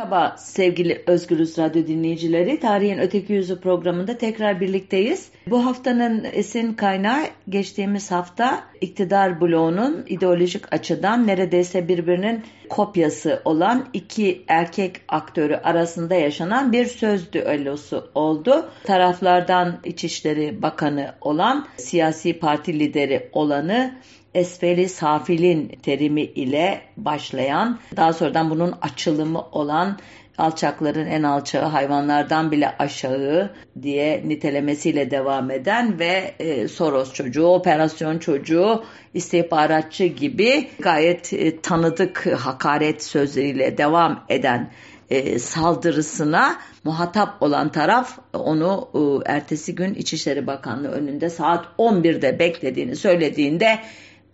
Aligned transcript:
Merhaba 0.00 0.36
sevgili 0.38 1.02
Özgürüz 1.06 1.58
Radyo 1.58 1.86
dinleyicileri. 1.86 2.60
Tarihin 2.60 2.98
Öteki 2.98 3.32
Yüzü 3.32 3.60
programında 3.60 4.18
tekrar 4.18 4.60
birlikteyiz. 4.60 5.28
Bu 5.46 5.66
haftanın 5.66 6.26
esin 6.32 6.74
kaynağı 6.74 7.22
geçtiğimiz 7.48 8.10
hafta 8.10 8.64
iktidar 8.80 9.40
bloğunun 9.40 10.04
ideolojik 10.08 10.72
açıdan 10.72 11.26
neredeyse 11.26 11.88
birbirinin 11.88 12.44
kopyası 12.68 13.42
olan 13.44 13.88
iki 13.92 14.44
erkek 14.48 14.96
aktörü 15.08 15.54
arasında 15.54 16.14
yaşanan 16.14 16.72
bir 16.72 16.86
söz 16.86 17.32
düellosu 17.32 18.10
oldu. 18.14 18.70
Taraflardan 18.84 19.80
İçişleri 19.84 20.62
Bakanı 20.62 21.14
olan 21.20 21.66
siyasi 21.76 22.38
parti 22.38 22.78
lideri 22.78 23.28
olanı 23.32 23.94
esfeli 24.34 24.88
safilin 24.88 25.68
terimi 25.68 26.22
ile 26.22 26.80
başlayan, 26.96 27.78
daha 27.96 28.12
sonradan 28.12 28.50
bunun 28.50 28.74
açılımı 28.82 29.40
olan 29.52 29.98
alçakların 30.38 31.06
en 31.06 31.22
alçağı 31.22 31.64
hayvanlardan 31.64 32.50
bile 32.50 32.76
aşağı 32.78 33.54
diye 33.82 34.22
nitelemesiyle 34.26 35.10
devam 35.10 35.50
eden 35.50 35.98
ve 35.98 36.34
e, 36.38 36.68
Soros 36.68 37.12
çocuğu, 37.12 37.46
operasyon 37.46 38.18
çocuğu, 38.18 38.84
istihbaratçı 39.14 40.04
gibi 40.04 40.68
gayet 40.78 41.32
e, 41.32 41.60
tanıdık 41.60 42.26
hakaret 42.26 43.04
sözleriyle 43.04 43.78
devam 43.78 44.24
eden 44.28 44.70
e, 45.10 45.38
saldırısına 45.38 46.56
muhatap 46.84 47.42
olan 47.42 47.72
taraf 47.72 48.18
onu 48.32 48.88
e, 48.94 49.32
ertesi 49.32 49.74
gün 49.74 49.94
İçişleri 49.94 50.46
Bakanlığı 50.46 50.88
önünde 50.88 51.30
saat 51.30 51.66
11'de 51.78 52.38
beklediğini 52.38 52.96
söylediğinde 52.96 53.78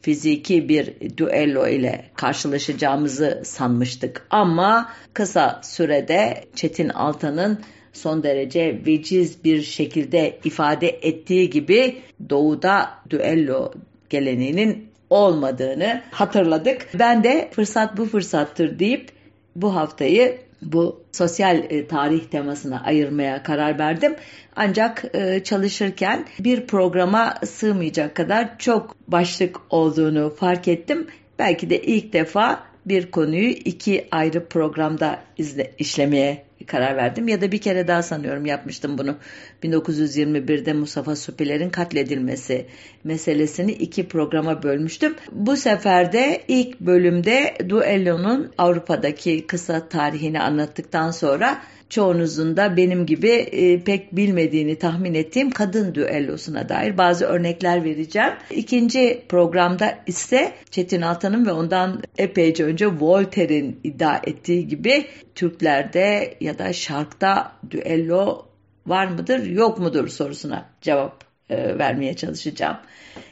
fiziki 0.07 0.69
bir 0.69 0.95
düello 1.17 1.69
ile 1.69 2.05
karşılaşacağımızı 2.15 3.43
sanmıştık. 3.45 4.27
Ama 4.31 4.93
kısa 5.15 5.61
sürede 5.65 6.45
Çetin 6.55 6.89
Altan'ın 6.89 7.61
son 7.93 8.23
derece 8.23 8.81
veciz 8.87 9.45
bir 9.45 9.63
şekilde 9.63 10.39
ifade 10.45 10.89
ettiği 10.89 11.51
gibi 11.51 11.97
doğuda 12.31 12.91
düello 13.11 13.73
geleneğinin 14.11 14.89
olmadığını 15.11 16.03
hatırladık. 16.11 16.89
Ben 16.99 17.25
de 17.25 17.51
fırsat 17.53 17.97
bu 17.97 18.05
fırsattır 18.05 18.79
deyip 18.79 19.09
bu 19.57 19.75
haftayı 19.75 20.39
bu 20.63 21.05
sosyal 21.13 21.57
e, 21.57 21.87
tarih 21.87 22.25
temasına 22.25 22.83
ayırmaya 22.85 23.43
karar 23.43 23.79
verdim. 23.79 24.17
Ancak 24.57 25.05
e, 25.15 25.45
çalışırken 25.45 26.27
bir 26.39 26.67
programa 26.67 27.35
sığmayacak 27.47 28.15
kadar 28.15 28.59
çok 28.59 28.97
başlık 29.09 29.57
olduğunu 29.71 30.31
fark 30.31 30.69
ettim. 30.69 31.07
Belki 31.39 31.71
de 31.71 31.83
ilk 31.83 32.13
defa 32.13 32.63
bir 32.87 33.11
konuyu 33.11 33.49
iki 33.49 34.09
ayrı 34.11 34.49
programda 34.49 35.21
izle, 35.39 35.73
işlemeye 35.79 36.45
karar 36.65 36.97
verdim. 36.97 37.29
Ya 37.29 37.41
da 37.41 37.53
bir 37.53 37.59
kere 37.59 37.89
daha 37.89 38.03
sanıyorum 38.03 38.47
yapmıştım 38.47 38.99
bunu. 38.99 39.17
1921'de 39.63 40.73
Mustafa 40.73 41.17
Supiler'in 41.17 41.71
katledilmesi 41.71 42.67
meselesini 43.05 43.73
iki 43.73 44.09
programa 44.09 44.63
bölmüştüm. 44.63 45.15
Bu 45.33 45.57
sefer 45.57 46.13
de 46.13 46.43
ilk 46.49 46.81
bölümde 46.81 47.55
Duello'nun 47.69 48.53
Avrupa'daki 48.59 49.47
kısa 49.47 49.89
tarihini 49.89 50.41
anlattıktan 50.41 51.11
sonra 51.11 51.63
çoğunuzun 51.89 52.57
da 52.57 52.77
benim 52.77 53.07
gibi 53.07 53.31
e, 53.31 53.85
pek 53.85 54.17
bilmediğini 54.17 54.79
tahmin 54.79 55.15
ettiğim 55.15 55.51
kadın 55.51 55.95
düellosuna 55.95 56.69
dair 56.69 56.99
bazı 56.99 57.25
örnekler 57.25 57.85
vereceğim. 57.85 58.33
İkinci 58.51 59.23
programda 59.29 59.99
ise 60.07 60.53
Çetin 60.71 61.03
Altan'ın 61.03 61.47
ve 61.47 61.53
ondan 61.53 62.03
epeyce 62.19 62.65
önce 62.65 62.87
Voltaire'in 62.87 63.81
iddia 63.85 64.21
ettiği 64.25 64.69
gibi 64.69 65.07
Türklerde 65.35 66.37
ya 66.47 66.59
da 66.59 66.73
Şark'ta 66.73 67.53
düello 67.71 68.47
var 68.87 69.07
mıdır 69.07 69.47
yok 69.47 69.79
mudur 69.79 70.09
sorusuna 70.09 70.69
cevap 70.81 71.25
e, 71.51 71.79
vermeye 71.79 72.17
çalışacağım. 72.17 72.77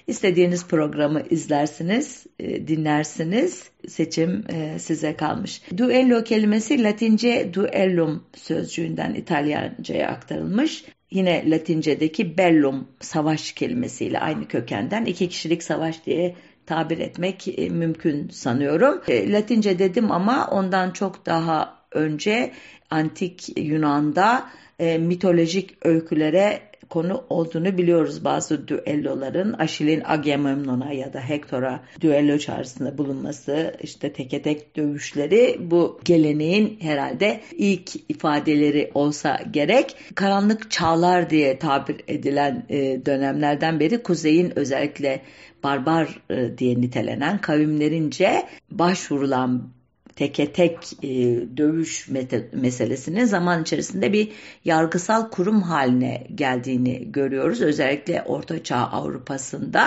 İstediğiniz 0.06 0.66
programı 0.66 1.22
izlersiniz, 1.30 2.26
e, 2.38 2.68
dinlersiniz. 2.68 3.70
Seçim 3.88 4.44
e, 4.52 4.78
size 4.78 5.16
kalmış. 5.16 5.62
Duello 5.76 6.24
kelimesi 6.24 6.82
Latince 6.82 7.50
duellum 7.54 8.24
sözcüğünden 8.34 9.14
İtalyanca'ya 9.14 10.08
aktarılmış. 10.08 10.84
Yine 11.10 11.50
Latince'deki 11.50 12.38
bellum 12.38 12.88
savaş 13.00 13.52
kelimesiyle 13.52 14.20
aynı 14.20 14.48
kökenden 14.48 15.04
iki 15.04 15.28
kişilik 15.28 15.62
savaş 15.62 16.06
diye 16.06 16.34
tabir 16.66 16.98
etmek 16.98 17.58
e, 17.58 17.68
mümkün 17.68 18.28
sanıyorum. 18.28 19.02
E, 19.08 19.32
Latince 19.32 19.78
dedim 19.78 20.12
ama 20.12 20.48
ondan 20.50 20.90
çok 20.90 21.26
daha 21.26 21.84
önce 21.92 22.52
antik 22.90 23.58
Yunan'da 23.58 24.48
e, 24.78 24.98
mitolojik 24.98 25.86
öykülere 25.86 26.60
konu 26.90 27.24
olduğunu 27.28 27.78
biliyoruz 27.78 28.24
bazı 28.24 28.68
düelloların. 28.68 29.52
Aşil'in 29.52 30.02
Agamemnon'a 30.04 30.92
ya 30.92 31.12
da 31.12 31.20
Hektor'a 31.20 31.80
düello 32.00 32.38
çağrısında 32.38 32.98
bulunması, 32.98 33.74
işte 33.82 34.12
teke 34.12 34.42
tek 34.42 34.76
dövüşleri 34.76 35.56
bu 35.60 36.00
geleneğin 36.04 36.78
herhalde 36.80 37.40
ilk 37.52 38.10
ifadeleri 38.10 38.90
olsa 38.94 39.40
gerek. 39.50 39.96
Karanlık 40.14 40.70
çağlar 40.70 41.30
diye 41.30 41.58
tabir 41.58 41.96
edilen 42.08 42.66
e, 42.68 43.06
dönemlerden 43.06 43.80
beri 43.80 44.02
kuzeyin 44.02 44.58
özellikle 44.58 45.20
barbar 45.62 46.22
e, 46.30 46.58
diye 46.58 46.80
nitelenen 46.80 47.38
kavimlerince 47.38 48.46
başvurulan 48.70 49.68
teke 50.16 50.52
tek 50.52 50.92
e, 51.02 51.08
dövüş 51.56 52.08
meselesinin 52.52 53.24
zaman 53.24 53.62
içerisinde 53.62 54.12
bir 54.12 54.32
yargısal 54.64 55.30
kurum 55.30 55.62
haline 55.62 56.26
geldiğini 56.34 57.12
görüyoruz. 57.12 57.62
Özellikle 57.62 58.22
Orta 58.22 58.62
Çağ 58.62 58.76
Avrupa'sında 58.76 59.86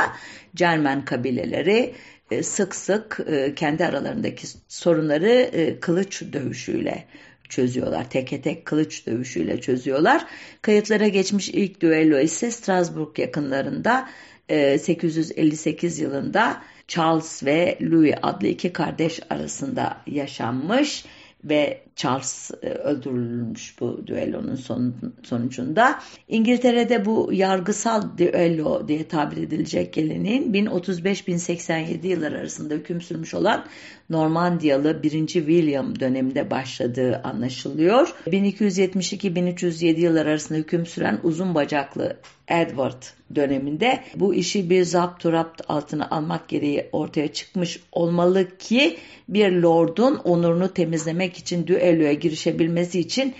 Cermen 0.55 1.05
kabileleri 1.05 1.93
e, 2.31 2.43
sık 2.43 2.75
sık 2.75 3.19
e, 3.27 3.55
kendi 3.55 3.85
aralarındaki 3.85 4.47
sorunları 4.67 5.29
e, 5.29 5.79
kılıç 5.79 6.23
dövüşüyle 6.33 7.05
çözüyorlar. 7.49 8.09
Teke 8.09 8.41
tek 8.41 8.65
kılıç 8.65 9.07
dövüşüyle 9.07 9.61
çözüyorlar. 9.61 10.25
Kayıtlara 10.61 11.07
geçmiş 11.07 11.49
ilk 11.49 11.81
düello 11.81 12.19
ise 12.19 12.51
Strasbourg 12.51 13.19
yakınlarında 13.19 14.09
858 14.49 15.99
yılında 15.99 16.61
Charles 16.87 17.43
ve 17.43 17.77
Louis 17.81 18.15
adlı 18.21 18.47
iki 18.47 18.73
kardeş 18.73 19.19
arasında 19.29 19.97
yaşanmış 20.07 21.05
ve 21.43 21.86
Charles 21.97 22.51
e, 22.63 22.69
öldürülmüş 22.69 23.75
bu 23.79 24.07
düellonun 24.07 24.55
son, 24.55 24.95
sonucunda. 25.23 25.99
İngiltere'de 26.27 27.05
bu 27.05 27.29
yargısal 27.33 28.17
düello 28.17 28.87
diye 28.87 29.07
tabir 29.07 29.37
edilecek 29.37 29.93
geleneğin 29.93 30.53
1035-1087 30.53 32.07
yıllar 32.07 32.31
arasında 32.31 32.73
hüküm 32.73 33.01
sürmüş 33.01 33.33
olan 33.33 33.65
Normandiyalı 34.09 35.03
1. 35.03 35.27
William 35.27 35.99
döneminde 35.99 36.51
başladığı 36.51 37.21
anlaşılıyor. 37.23 38.13
1272-1307 38.27 39.99
yıllar 39.99 40.25
arasında 40.25 40.57
hüküm 40.59 40.85
süren 40.85 41.19
uzun 41.23 41.55
bacaklı 41.55 42.17
Edward 42.47 43.03
döneminde 43.35 44.03
bu 44.15 44.33
işi 44.33 44.69
bir 44.69 44.83
zapturapt 44.83 45.61
altına 45.67 46.09
almak 46.09 46.49
gereği 46.49 46.89
ortaya 46.91 47.33
çıkmış 47.33 47.79
olmalı 47.91 48.57
ki 48.57 48.97
bir 49.29 49.51
lordun 49.51 50.15
onurunu 50.15 50.73
temizlemek 50.73 51.37
için 51.37 51.67
düelloya 51.87 52.13
girişebilmesi 52.13 52.99
için 52.99 53.33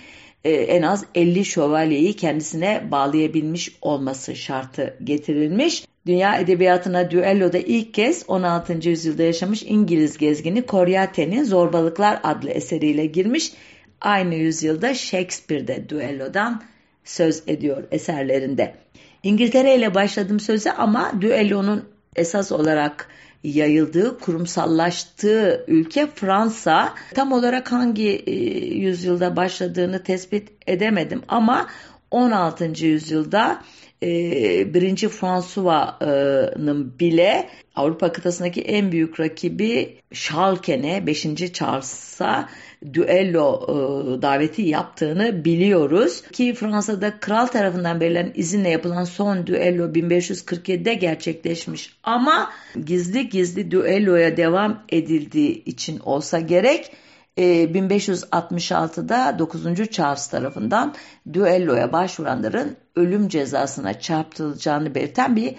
e, 0.44 0.50
en 0.50 0.82
az 0.82 1.04
50 1.14 1.44
şövalyeyi 1.44 2.12
kendisine 2.16 2.82
bağlayabilmiş 2.90 3.76
olması 3.82 4.36
şartı 4.36 4.96
getirilmiş. 5.04 5.84
Dünya 6.06 6.38
edebiyatına 6.38 7.10
düelloda 7.10 7.58
ilk 7.58 7.94
kez 7.94 8.24
16. 8.28 8.88
yüzyılda 8.88 9.22
yaşamış 9.22 9.62
İngiliz 9.62 10.18
gezgini 10.18 10.64
Coriate'nin 10.68 11.44
Zorbalıklar 11.44 12.20
adlı 12.22 12.50
eseriyle 12.50 13.06
girmiş. 13.06 13.52
Aynı 14.00 14.34
yüzyılda 14.34 14.94
Shakespeare'de 14.94 15.88
düellodan 15.88 16.62
söz 17.04 17.42
ediyor 17.46 17.82
eserlerinde. 17.90 18.74
İngiltere 19.22 19.74
ile 19.76 19.94
başladım 19.94 20.40
söze 20.40 20.72
ama 20.72 21.12
düellonun 21.20 21.84
esas 22.16 22.52
olarak 22.52 23.08
yayıldığı, 23.44 24.18
kurumsallaştığı 24.18 25.64
ülke 25.68 26.06
Fransa. 26.06 26.94
Tam 27.14 27.32
olarak 27.32 27.72
hangi 27.72 28.10
e, 28.26 28.32
yüzyılda 28.74 29.36
başladığını 29.36 30.02
tespit 30.02 30.48
edemedim 30.66 31.22
ama 31.28 31.66
16. 32.10 32.86
yüzyılda 32.86 33.62
e, 34.02 34.74
1. 34.74 35.08
François'ın 35.08 36.98
bile 37.00 37.48
Avrupa 37.74 38.12
kıtasındaki 38.12 38.62
en 38.62 38.92
büyük 38.92 39.20
rakibi 39.20 39.98
Schalken'e 40.12 41.06
5. 41.06 41.26
Charles'a 41.52 42.48
düello 42.92 43.66
e, 43.68 44.22
daveti 44.22 44.62
yaptığını 44.62 45.44
biliyoruz. 45.44 46.22
Ki 46.32 46.54
Fransa'da 46.54 47.20
kral 47.20 47.46
tarafından 47.46 48.00
verilen 48.00 48.32
izinle 48.34 48.68
yapılan 48.68 49.04
son 49.04 49.46
düello 49.46 49.84
1547'de 49.84 50.94
gerçekleşmiş. 50.94 51.96
Ama 52.02 52.50
gizli 52.84 53.28
gizli 53.28 53.70
düelloya 53.70 54.36
devam 54.36 54.82
edildiği 54.88 55.64
için 55.64 55.98
olsa 55.98 56.40
gerek 56.40 56.92
1566'da 57.38 59.32
e, 59.34 59.38
9. 59.38 59.90
Charles 59.90 60.26
tarafından 60.26 60.94
düelloya 61.32 61.92
başvuranların 61.92 62.76
ölüm 62.96 63.28
cezasına 63.28 64.00
çarptırılacağını 64.00 64.94
belirten 64.94 65.36
bir 65.36 65.54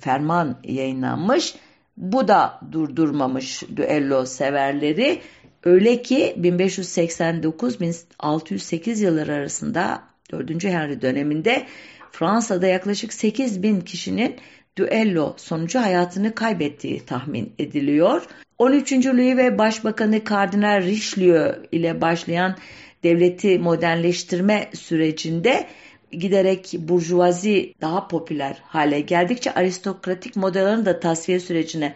ferman 0.00 0.56
yayınlanmış. 0.64 1.54
Bu 1.96 2.28
da 2.28 2.60
durdurmamış 2.72 3.62
düello 3.76 4.26
severleri. 4.26 5.20
Öyle 5.64 6.02
ki 6.02 6.36
1589-1608 6.40 9.04
yılları 9.04 9.32
arasında 9.32 10.02
4. 10.32 10.64
Henry 10.64 11.02
döneminde 11.02 11.66
Fransa'da 12.12 12.66
yaklaşık 12.66 13.12
8 13.12 13.62
bin 13.62 13.80
kişinin 13.80 14.36
düello 14.76 15.34
sonucu 15.36 15.78
hayatını 15.78 16.34
kaybettiği 16.34 17.06
tahmin 17.06 17.52
ediliyor. 17.58 18.22
13. 18.58 18.92
Louis 18.92 19.36
ve 19.36 19.58
Başbakanı 19.58 20.24
Kardinal 20.24 20.82
Richelieu 20.82 21.54
ile 21.72 22.00
başlayan 22.00 22.56
devleti 23.02 23.58
modernleştirme 23.58 24.70
sürecinde 24.74 25.66
giderek 26.12 26.74
burjuvazi 26.78 27.74
daha 27.80 28.08
popüler 28.08 28.56
hale 28.62 29.00
geldikçe 29.00 29.54
aristokratik 29.54 30.36
modellerin 30.36 30.84
da 30.84 31.00
tasfiye 31.00 31.40
sürecine 31.40 31.94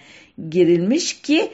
girilmiş 0.50 1.23
ki 1.23 1.50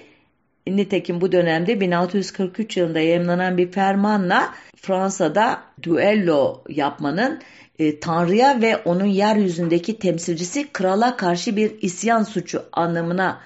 nitekim 0.76 1.20
bu 1.20 1.32
dönemde 1.32 1.81
1643 1.81 2.76
yılında 2.76 3.00
yayınlanan 3.00 3.59
bir 3.59 3.73
fermanla 3.73 4.55
Fransa'da 4.76 5.62
duello 5.82 6.65
yapmanın 6.69 7.41
e, 7.79 8.00
Tanrı'ya 8.00 8.61
ve 8.62 8.76
onun 8.76 9.05
yeryüzündeki 9.05 9.99
temsilcisi 9.99 10.73
krala 10.73 11.17
karşı 11.17 11.56
bir 11.56 11.73
isyan 11.82 12.23
suçu 12.23 12.62
anlamına 12.73 13.41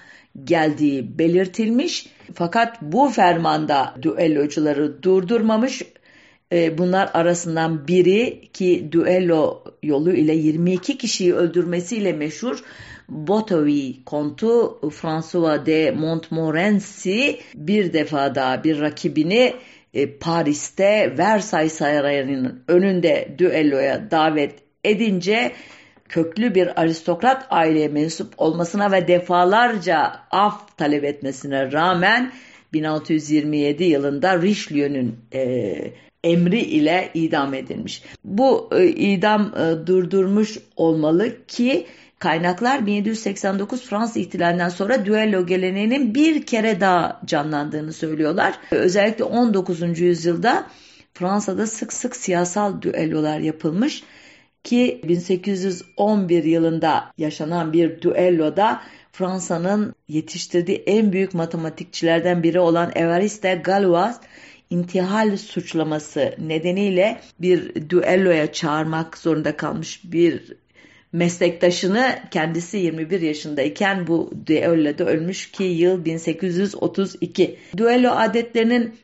geldiği 0.44 1.18
belirtilmiş. 1.18 2.06
Fakat 2.34 2.82
bu 2.82 3.08
fermanda 3.08 3.94
düellocuları 4.02 5.02
durdurmamış. 5.02 5.82
E, 6.52 6.78
bunlar 6.78 7.10
arasından 7.14 7.88
biri 7.88 8.48
ki 8.52 8.88
düello 8.92 9.64
yolu 9.82 10.12
ile 10.12 10.34
22 10.34 10.98
kişiyi 10.98 11.34
öldürmesiyle 11.34 12.12
meşhur 12.12 12.64
Botovi 13.12 14.04
kontu 14.04 14.78
François 14.90 15.66
de 15.66 15.90
Montmorency 15.90 17.30
bir 17.54 17.92
defa 17.92 18.34
daha 18.34 18.64
bir 18.64 18.80
rakibini 18.80 19.54
e, 19.94 20.18
Paris'te 20.18 21.14
Versailles 21.18 21.72
Sarayı'nın 21.72 22.64
önünde 22.68 23.34
düelloya 23.38 24.10
davet 24.10 24.54
edince 24.84 25.52
köklü 26.08 26.54
bir 26.54 26.80
aristokrat 26.80 27.46
aileye 27.50 27.88
mensup 27.88 28.34
olmasına 28.36 28.92
ve 28.92 29.08
defalarca 29.08 30.12
af 30.30 30.76
talep 30.76 31.04
etmesine 31.04 31.72
rağmen 31.72 32.32
1627 32.72 33.84
yılında 33.84 34.42
Richelieu'nun 34.42 35.16
e, 35.34 35.74
emri 36.24 36.60
ile 36.60 37.10
idam 37.14 37.54
edilmiş. 37.54 38.02
Bu 38.24 38.70
e, 38.76 38.86
idam 38.86 39.54
e, 39.56 39.86
durdurmuş 39.86 40.58
olmalı 40.76 41.46
ki 41.46 41.86
kaynaklar 42.22 42.86
1789 42.86 43.82
Fransız 43.82 44.16
ihtilalinden 44.16 44.68
sonra 44.68 45.06
düello 45.06 45.46
geleneğinin 45.46 46.14
bir 46.14 46.46
kere 46.46 46.80
daha 46.80 47.20
canlandığını 47.24 47.92
söylüyorlar. 47.92 48.54
Özellikle 48.70 49.24
19. 49.24 50.00
yüzyılda 50.00 50.66
Fransa'da 51.14 51.66
sık 51.66 51.92
sık 51.92 52.16
siyasal 52.16 52.82
düellolar 52.82 53.38
yapılmış 53.38 54.02
ki 54.64 55.00
1811 55.08 56.44
yılında 56.44 57.12
yaşanan 57.18 57.72
bir 57.72 58.02
düelloda 58.02 58.80
Fransa'nın 59.12 59.94
yetiştirdiği 60.08 60.82
en 60.86 61.12
büyük 61.12 61.34
matematikçilerden 61.34 62.42
biri 62.42 62.60
olan 62.60 62.92
Evariste 62.94 63.54
Galois 63.54 64.16
intihal 64.70 65.36
suçlaması 65.36 66.34
nedeniyle 66.38 67.20
bir 67.40 67.90
düelloya 67.90 68.52
çağırmak 68.52 69.18
zorunda 69.18 69.56
kalmış 69.56 70.00
bir 70.04 70.62
meslektaşını 71.12 72.18
kendisi 72.30 72.78
21 72.78 73.20
yaşındayken 73.20 74.06
bu 74.06 74.30
düelloda 74.46 75.04
ölmüş 75.04 75.50
ki 75.50 75.64
yıl 75.64 76.04
1832. 76.04 77.58
Düello 77.76 78.10
adetlerinin 78.10 78.94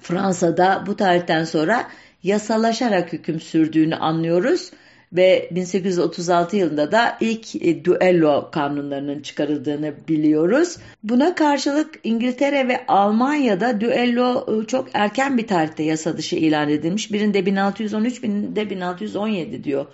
Fransa'da 0.00 0.84
bu 0.86 0.96
tarihten 0.96 1.44
sonra 1.44 1.88
yasalaşarak 2.22 3.12
hüküm 3.12 3.40
sürdüğünü 3.40 3.94
anlıyoruz 3.94 4.70
ve 5.12 5.48
1836 5.50 6.56
yılında 6.56 6.92
da 6.92 7.16
ilk 7.20 7.56
e, 7.56 7.84
duello 7.84 8.50
kanunlarının 8.50 9.22
çıkarıldığını 9.22 9.94
biliyoruz. 10.08 10.76
Buna 11.02 11.34
karşılık 11.34 11.94
İngiltere 12.04 12.68
ve 12.68 12.86
Almanya'da 12.88 13.80
düello 13.80 14.46
e, 14.62 14.66
çok 14.66 14.88
erken 14.94 15.38
bir 15.38 15.46
tarihte 15.46 15.82
yasa 15.82 16.16
dışı 16.16 16.36
ilan 16.36 16.68
edilmiş. 16.68 17.12
Birinde 17.12 17.46
1613, 17.46 18.22
birinde 18.22 18.70
1617 18.70 19.64
diyor 19.64 19.86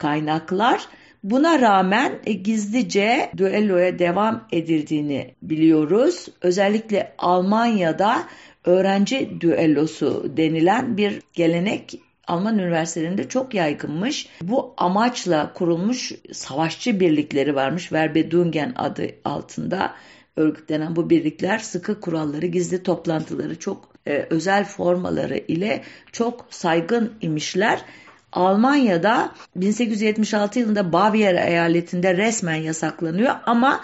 kaynaklar. 0.00 0.88
Buna 1.24 1.60
rağmen 1.60 2.12
e, 2.26 2.32
gizlice 2.32 3.30
düelloya 3.36 3.98
devam 3.98 4.48
edildiğini 4.52 5.34
biliyoruz. 5.42 6.28
Özellikle 6.42 7.14
Almanya'da 7.18 8.22
öğrenci 8.64 9.40
düellosu 9.40 10.32
denilen 10.36 10.96
bir 10.96 11.22
gelenek 11.32 12.00
Alman 12.26 12.58
üniversitelerinde 12.58 13.28
çok 13.28 13.54
yaygınmış. 13.54 14.28
Bu 14.42 14.74
amaçla 14.76 15.52
kurulmuş 15.52 16.12
savaşçı 16.32 17.00
birlikleri 17.00 17.54
varmış. 17.54 17.92
Verbedungen 17.92 18.72
adı 18.76 19.06
altında 19.24 19.94
örgütlenen 20.36 20.96
bu 20.96 21.10
birlikler 21.10 21.58
sıkı 21.58 22.00
kuralları, 22.00 22.46
gizli 22.46 22.82
toplantıları, 22.82 23.58
çok 23.58 23.88
e, 24.06 24.26
özel 24.30 24.64
formaları 24.64 25.38
ile 25.38 25.82
çok 26.12 26.46
saygın 26.50 27.12
imişler. 27.20 27.84
Almanya'da 28.32 29.32
1876 29.56 30.58
yılında 30.58 30.92
Bavyera 30.92 31.40
eyaletinde 31.40 32.16
resmen 32.16 32.54
yasaklanıyor 32.54 33.34
ama 33.46 33.80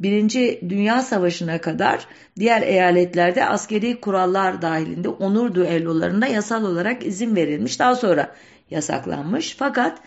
Birinci 0.00 0.60
Dünya 0.68 1.02
Savaşı'na 1.02 1.60
kadar 1.60 2.06
diğer 2.38 2.62
eyaletlerde 2.62 3.44
askeri 3.44 4.00
kurallar 4.00 4.62
dahilinde 4.62 5.08
onur 5.08 5.54
düellolarına 5.54 6.26
yasal 6.26 6.64
olarak 6.64 7.06
izin 7.06 7.36
verilmiş. 7.36 7.78
Daha 7.78 7.94
sonra 7.94 8.34
yasaklanmış. 8.70 9.56
Fakat 9.58 9.98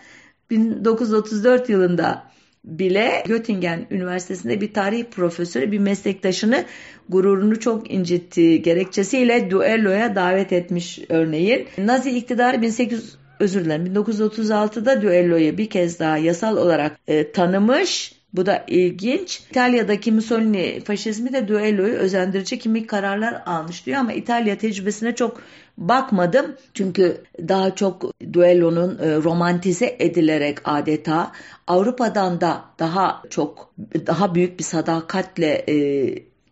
1934 0.50 1.68
yılında 1.68 2.30
bile 2.64 3.24
Göttingen 3.26 3.86
Üniversitesi'nde 3.90 4.60
bir 4.60 4.74
tarih 4.74 5.04
profesörü 5.04 5.72
bir 5.72 5.78
meslektaşını 5.78 6.64
gururunu 7.08 7.60
çok 7.60 7.90
incittiği 7.90 8.62
gerekçesiyle 8.62 9.50
düelloya 9.50 10.14
davet 10.14 10.52
etmiş 10.52 10.98
örneğin. 11.08 11.68
Nazi 11.78 12.10
iktidarı 12.10 12.62
1800 12.62 13.19
özür 13.40 13.64
dilerim 13.64 13.86
1936'da 13.86 15.02
düelloyu 15.02 15.58
bir 15.58 15.70
kez 15.70 16.00
daha 16.00 16.18
yasal 16.18 16.56
olarak 16.56 16.98
e, 17.08 17.32
tanımış 17.32 18.20
bu 18.32 18.46
da 18.46 18.64
ilginç. 18.66 19.42
İtalya'daki 19.50 20.12
Mussolini 20.12 20.80
faşizmi 20.84 21.32
de 21.32 21.48
düelloyu 21.48 21.94
özendirici 21.94 22.58
kimi 22.58 22.86
kararlar 22.86 23.42
almış 23.46 23.86
diyor 23.86 23.98
ama 23.98 24.12
İtalya 24.12 24.58
tecrübesine 24.58 25.14
çok 25.14 25.42
bakmadım. 25.78 26.56
Çünkü 26.74 27.24
daha 27.48 27.74
çok 27.74 28.18
düellonun 28.32 28.98
e, 28.98 29.16
romantize 29.16 29.96
edilerek 29.98 30.58
adeta 30.64 31.32
Avrupa'dan 31.66 32.40
da 32.40 32.64
daha 32.78 33.22
çok 33.30 33.74
daha 34.06 34.34
büyük 34.34 34.58
bir 34.58 34.64
sadakatle 34.64 35.64
e, 35.68 35.74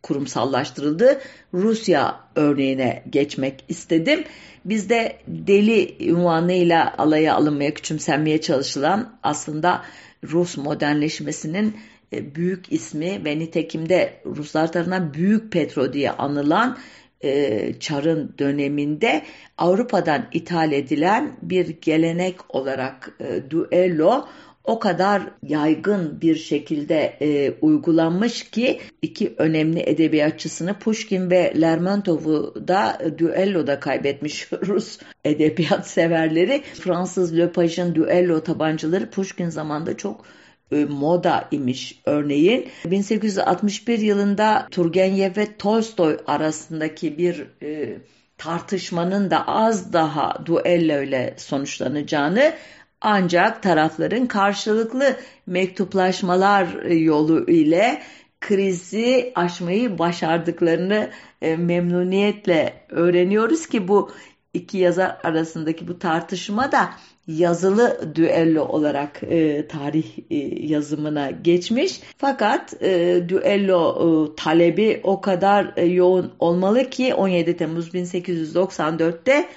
kurumsallaştırıldı. 0.09 1.21
Rusya 1.55 2.21
örneğine 2.37 3.05
geçmek 3.11 3.65
istedim. 3.69 4.25
Bizde 4.65 5.17
deli 5.27 6.09
ünvanıyla 6.11 6.95
alaya 6.99 7.35
alınmaya, 7.35 7.75
küçümsenmeye 7.75 8.41
çalışılan 8.41 9.19
aslında 9.23 9.83
Rus 10.25 10.57
modernleşmesinin 10.57 11.77
e, 12.13 12.35
büyük 12.35 12.73
ismi 12.73 13.25
ve 13.25 13.39
nitekimde 13.39 14.21
Ruslar 14.27 14.73
tarafından 14.73 15.15
Büyük 15.15 15.53
Petro 15.53 15.93
diye 15.93 16.11
anılan 16.11 16.79
e, 17.21 17.73
Çar'ın 17.81 18.35
döneminde 18.39 19.23
Avrupa'dan 19.59 20.27
ithal 20.33 20.73
edilen 20.73 21.37
bir 21.43 21.69
gelenek 21.81 22.55
olarak 22.55 23.11
e, 23.21 23.51
duello 23.51 24.29
o 24.69 24.79
kadar 24.79 25.23
yaygın 25.43 26.21
bir 26.21 26.37
şekilde 26.37 27.17
e, 27.21 27.51
uygulanmış 27.61 28.51
ki 28.51 28.81
iki 29.03 29.35
önemli 29.39 29.81
edebiyatçısını 29.81 30.79
Pushkin 30.79 31.31
ve 31.31 31.53
Lermontov'u 31.61 32.55
da 32.69 32.99
e, 33.01 33.19
düelloda 33.19 33.81
kaybetmiş 33.81 34.53
Rus 34.67 34.99
edebiyat 35.25 35.89
severleri. 35.89 36.63
Fransız 36.75 37.39
Lepage'in 37.39 37.95
düello 37.95 38.41
tabancaları 38.41 39.11
Pushkin 39.11 39.49
zamanında 39.49 39.97
çok 39.97 40.25
e, 40.73 40.85
moda 40.85 41.49
imiş 41.51 42.01
örneğin. 42.05 42.69
1861 42.85 43.99
yılında 43.99 44.67
Turgenev 44.71 45.37
ve 45.37 45.57
Tolstoy 45.57 46.19
arasındaki 46.27 47.19
bir 47.19 47.47
e, 47.63 47.99
tartışmanın 48.39 49.31
da 49.31 49.47
az 49.47 49.93
daha 49.93 50.47
duello 50.47 51.03
ile 51.03 51.35
sonuçlanacağını 51.37 52.55
ancak 53.01 53.63
tarafların 53.63 54.27
karşılıklı 54.27 55.17
mektuplaşmalar 55.47 56.83
yolu 56.91 57.51
ile 57.51 58.03
krizi 58.41 59.33
aşmayı 59.35 59.99
başardıklarını 59.99 61.11
e, 61.43 61.57
memnuniyetle 61.57 62.75
öğreniyoruz 62.89 63.67
ki 63.67 63.89
bu 63.89 64.11
iki 64.55 64.79
yazar 64.79 65.17
arasındaki 65.23 65.89
bu 65.89 65.99
tartışma 65.99 66.73
da 66.73 66.91
yazılı 67.27 68.15
düello 68.15 68.65
olarak 68.65 69.23
e, 69.23 69.69
tarih 69.69 70.19
e, 70.31 70.37
yazımına 70.67 71.31
geçmiş. 71.31 72.01
Fakat 72.19 72.83
e, 72.83 73.23
düello 73.29 74.33
e, 74.33 74.37
talebi 74.37 75.01
o 75.05 75.21
kadar 75.21 75.73
e, 75.77 75.85
yoğun 75.85 76.33
olmalı 76.39 76.91
ki 76.91 77.15
17 77.15 77.57
Temmuz 77.57 77.89
1894'te 77.89 79.49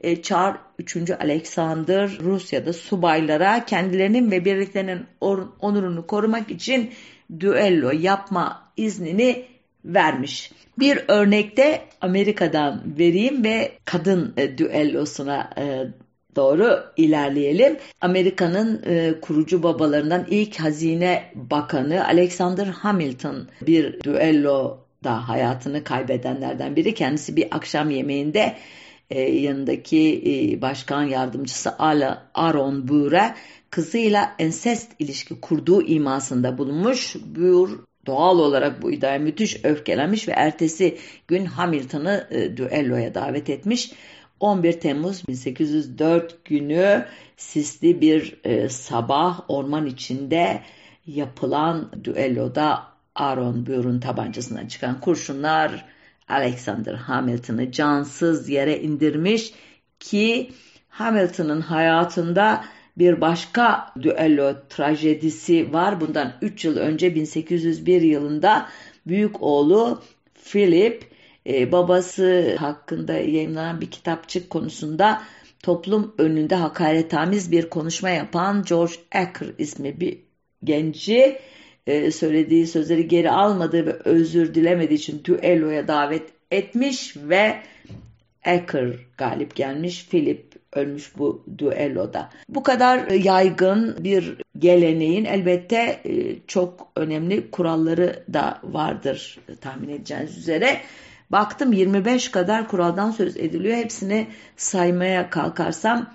e, 0.00 0.22
Çar 0.22 0.56
3. 0.78 1.10
Alexander 1.10 2.10
Rusya'da 2.20 2.72
subaylara 2.72 3.64
kendilerinin 3.64 4.30
ve 4.30 4.44
birliklerinin 4.44 5.06
onurunu 5.60 6.06
korumak 6.06 6.50
için 6.50 6.90
düello 7.40 7.90
yapma 7.90 8.72
iznini 8.76 9.44
vermiş. 9.84 10.52
Bir 10.78 11.00
örnekte 11.08 11.82
Amerika'dan 12.00 12.82
vereyim 12.98 13.44
ve 13.44 13.72
kadın 13.84 14.34
e, 14.36 14.58
düellosuna 14.58 15.50
e, 15.58 15.86
doğru 16.36 16.84
ilerleyelim. 16.96 17.76
Amerika'nın 18.00 18.82
e, 18.86 19.20
kurucu 19.20 19.62
babalarından 19.62 20.26
ilk 20.30 20.60
hazine 20.60 21.24
bakanı 21.34 22.06
Alexander 22.06 22.66
Hamilton 22.66 23.48
bir 23.66 24.02
düello 24.02 24.78
da 25.04 25.28
hayatını 25.28 25.84
kaybedenlerden 25.84 26.76
biri. 26.76 26.94
Kendisi 26.94 27.36
bir 27.36 27.48
akşam 27.50 27.90
yemeğinde 27.90 28.56
e, 29.10 29.20
yanındaki 29.20 30.22
e, 30.26 30.62
başkan 30.62 31.02
yardımcısı 31.02 31.78
Ala 31.78 32.28
Aaron 32.34 32.88
Burr'e 32.88 33.34
kızıyla 33.70 34.34
ensest 34.38 34.92
ilişki 34.98 35.40
kurduğu 35.40 35.82
imasında 35.82 36.58
bulunmuş. 36.58 37.16
Burr 37.24 37.70
doğal 38.06 38.38
olarak 38.38 38.82
bu 38.82 38.92
iddiaya 38.92 39.18
müthiş 39.18 39.64
öfkelenmiş 39.64 40.28
ve 40.28 40.32
ertesi 40.32 40.98
gün 41.28 41.44
Hamilton'ı 41.44 42.26
e, 42.30 42.56
düelloya 42.56 43.14
davet 43.14 43.50
etmiş. 43.50 43.92
11 44.40 44.72
Temmuz 44.72 45.28
1804 45.28 46.44
günü 46.44 47.04
sisli 47.36 48.00
bir 48.00 48.36
e, 48.44 48.68
sabah 48.68 49.40
orman 49.48 49.86
içinde 49.86 50.62
yapılan 51.06 51.90
düelloda 52.04 52.82
Aaron 53.14 53.66
Burr'un 53.66 54.00
tabancasından 54.00 54.66
çıkan 54.66 55.00
kurşunlar 55.00 55.84
Alexander 56.28 56.94
Hamilton'ı 56.94 57.72
cansız 57.72 58.48
yere 58.48 58.80
indirmiş 58.80 59.52
ki 60.00 60.50
Hamilton'ın 60.88 61.60
hayatında 61.60 62.64
bir 62.98 63.20
başka 63.20 63.92
düello 64.02 64.54
trajedisi 64.68 65.72
var. 65.72 66.00
Bundan 66.00 66.32
3 66.42 66.64
yıl 66.64 66.76
önce 66.76 67.14
1801 67.14 68.02
yılında 68.02 68.68
büyük 69.06 69.42
oğlu 69.42 70.02
Philip 70.44 71.10
e, 71.46 71.72
babası 71.72 72.56
hakkında 72.56 73.12
yayınlanan 73.12 73.80
bir 73.80 73.90
kitapçık 73.90 74.50
konusunda 74.50 75.22
toplum 75.62 76.14
önünde 76.18 76.54
hakaretamiz 76.54 77.52
bir 77.52 77.70
konuşma 77.70 78.10
yapan 78.10 78.64
George 78.68 78.94
Acker 79.14 79.48
ismi 79.58 80.00
bir 80.00 80.18
genci 80.64 81.38
e, 81.86 82.10
söylediği 82.10 82.66
sözleri 82.66 83.08
geri 83.08 83.30
almadığı 83.30 83.86
ve 83.86 83.92
özür 83.92 84.54
dilemediği 84.54 84.98
için 84.98 85.24
düelloya 85.24 85.88
davet 85.88 86.22
etmiş 86.50 87.16
ve 87.16 87.56
Acker 88.46 88.94
galip 89.18 89.56
gelmiş. 89.56 90.08
Philip 90.08 90.56
ölmüş 90.72 91.12
bu 91.18 91.44
düelloda. 91.58 92.30
Bu 92.48 92.62
kadar 92.62 93.10
yaygın 93.10 93.96
bir 94.04 94.36
geleneğin 94.58 95.24
elbette 95.24 96.00
e, 96.04 96.36
çok 96.46 96.88
önemli 96.96 97.50
kuralları 97.50 98.24
da 98.32 98.60
vardır 98.62 99.38
tahmin 99.60 99.88
edeceğiniz 99.88 100.38
üzere. 100.38 100.80
Baktım 101.30 101.72
25 101.72 102.30
kadar 102.30 102.68
kuraldan 102.68 103.10
söz 103.10 103.36
ediliyor. 103.36 103.76
Hepsini 103.76 104.26
saymaya 104.56 105.30
kalkarsam 105.30 106.10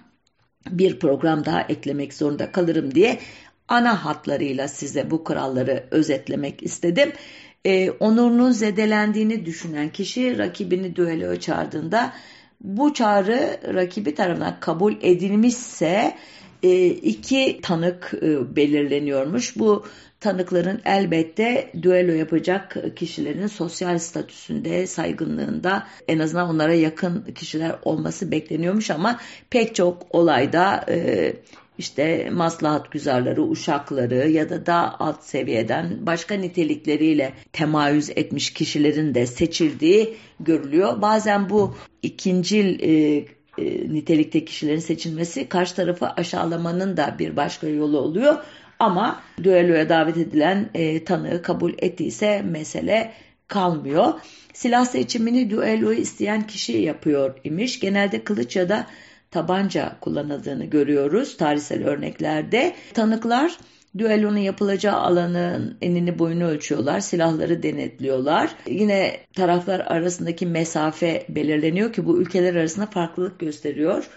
bir 0.70 1.00
program 1.00 1.46
daha 1.46 1.62
eklemek 1.62 2.14
zorunda 2.14 2.52
kalırım 2.52 2.96
diye 2.96 3.20
ana 3.68 4.06
hatlarıyla 4.06 4.68
size 4.68 5.12
bu 5.12 5.24
kuralları 5.24 5.88
özetlemek 5.92 6.64
istedim. 6.64 7.12
Ee, 7.66 7.92
onurunun 7.92 8.52
zedelendiğini 8.52 9.46
düşünen 9.46 9.90
kişi 9.90 10.38
rakibini 10.38 10.96
düelloya 10.96 11.40
çağırdığında 11.40 12.14
bu 12.62 12.94
çağrı 12.94 13.60
rakibi 13.74 14.16
tarafından 14.16 14.60
kabul 14.60 14.94
edilmişse 15.02 16.16
e, 16.64 16.86
iki 16.88 17.60
tanık 17.64 18.14
e, 18.22 18.56
belirleniyormuş. 18.56 19.58
Bu 19.58 19.86
tanıkların 20.20 20.82
elbette 20.86 21.72
düello 21.82 22.12
yapacak 22.12 22.78
kişilerin 22.96 23.48
sosyal 23.48 24.00
statüsünde, 24.00 24.88
saygınlığında 24.88 25.88
en 26.08 26.20
azından 26.20 26.50
onlara 26.50 26.74
yakın 26.74 27.22
kişiler 27.36 27.76
olması 27.84 28.32
bekleniyormuş 28.32 28.92
ama 28.92 29.20
pek 29.50 29.76
çok 29.76 30.16
olayda 30.16 30.86
e, 30.90 31.34
işte 31.78 32.30
maslahat 32.30 32.92
güzarları, 32.92 33.44
uşakları 33.44 34.30
ya 34.30 34.50
da 34.50 34.66
daha 34.66 34.96
alt 35.00 35.24
seviyeden 35.24 36.06
başka 36.06 36.36
nitelikleriyle 36.36 37.34
temayüz 37.54 38.10
etmiş 38.10 38.54
kişilerin 38.54 39.16
de 39.16 39.26
seçildiği 39.26 40.18
görülüyor. 40.40 41.02
Bazen 41.02 41.50
bu 41.50 41.76
ikincil 42.02 42.80
e, 42.80 43.26
e, 43.58 43.94
nitelikte 43.94 44.46
kişilerin 44.46 44.80
seçilmesi 44.80 45.50
karşı 45.50 45.76
tarafı 45.76 46.08
aşağılamanın 46.08 46.98
da 46.98 47.16
bir 47.20 47.36
başka 47.36 47.68
yolu 47.68 48.00
oluyor. 48.00 48.38
Ama 48.80 49.22
düelloya 49.44 49.90
davet 49.90 50.18
edilen 50.18 50.70
e, 50.74 51.04
tanığı 51.04 51.42
kabul 51.42 51.74
ettiyse 51.78 52.42
mesele 52.42 53.14
kalmıyor. 53.48 54.14
Silah 54.54 54.86
seçimini 54.86 55.50
düelloyu 55.50 55.98
isteyen 55.98 56.48
kişi 56.48 56.78
yapıyor 56.78 57.40
imiş. 57.44 57.80
Genelde 57.80 58.24
kılıç 58.24 58.56
ya 58.56 58.70
da 58.70 58.88
tabanca 59.32 59.96
kullanıldığını 60.02 60.66
görüyoruz 60.66 61.38
tarihsel 61.38 61.88
örneklerde. 61.88 62.76
Tanıklar 62.94 63.58
düellonun 63.98 64.38
yapılacağı 64.38 64.96
alanın 64.96 65.78
enini 65.82 66.20
boyunu 66.20 66.44
ölçüyorlar, 66.44 67.00
silahları 67.00 67.64
denetliyorlar. 67.64 68.50
Yine 68.68 69.18
taraflar 69.34 69.80
arasındaki 69.80 70.46
mesafe 70.46 71.26
belirleniyor 71.30 71.94
ki 71.94 72.06
bu 72.06 72.22
ülkeler 72.22 72.56
arasında 72.56 72.86
farklılık 72.86 73.40
gösteriyor. 73.40 74.10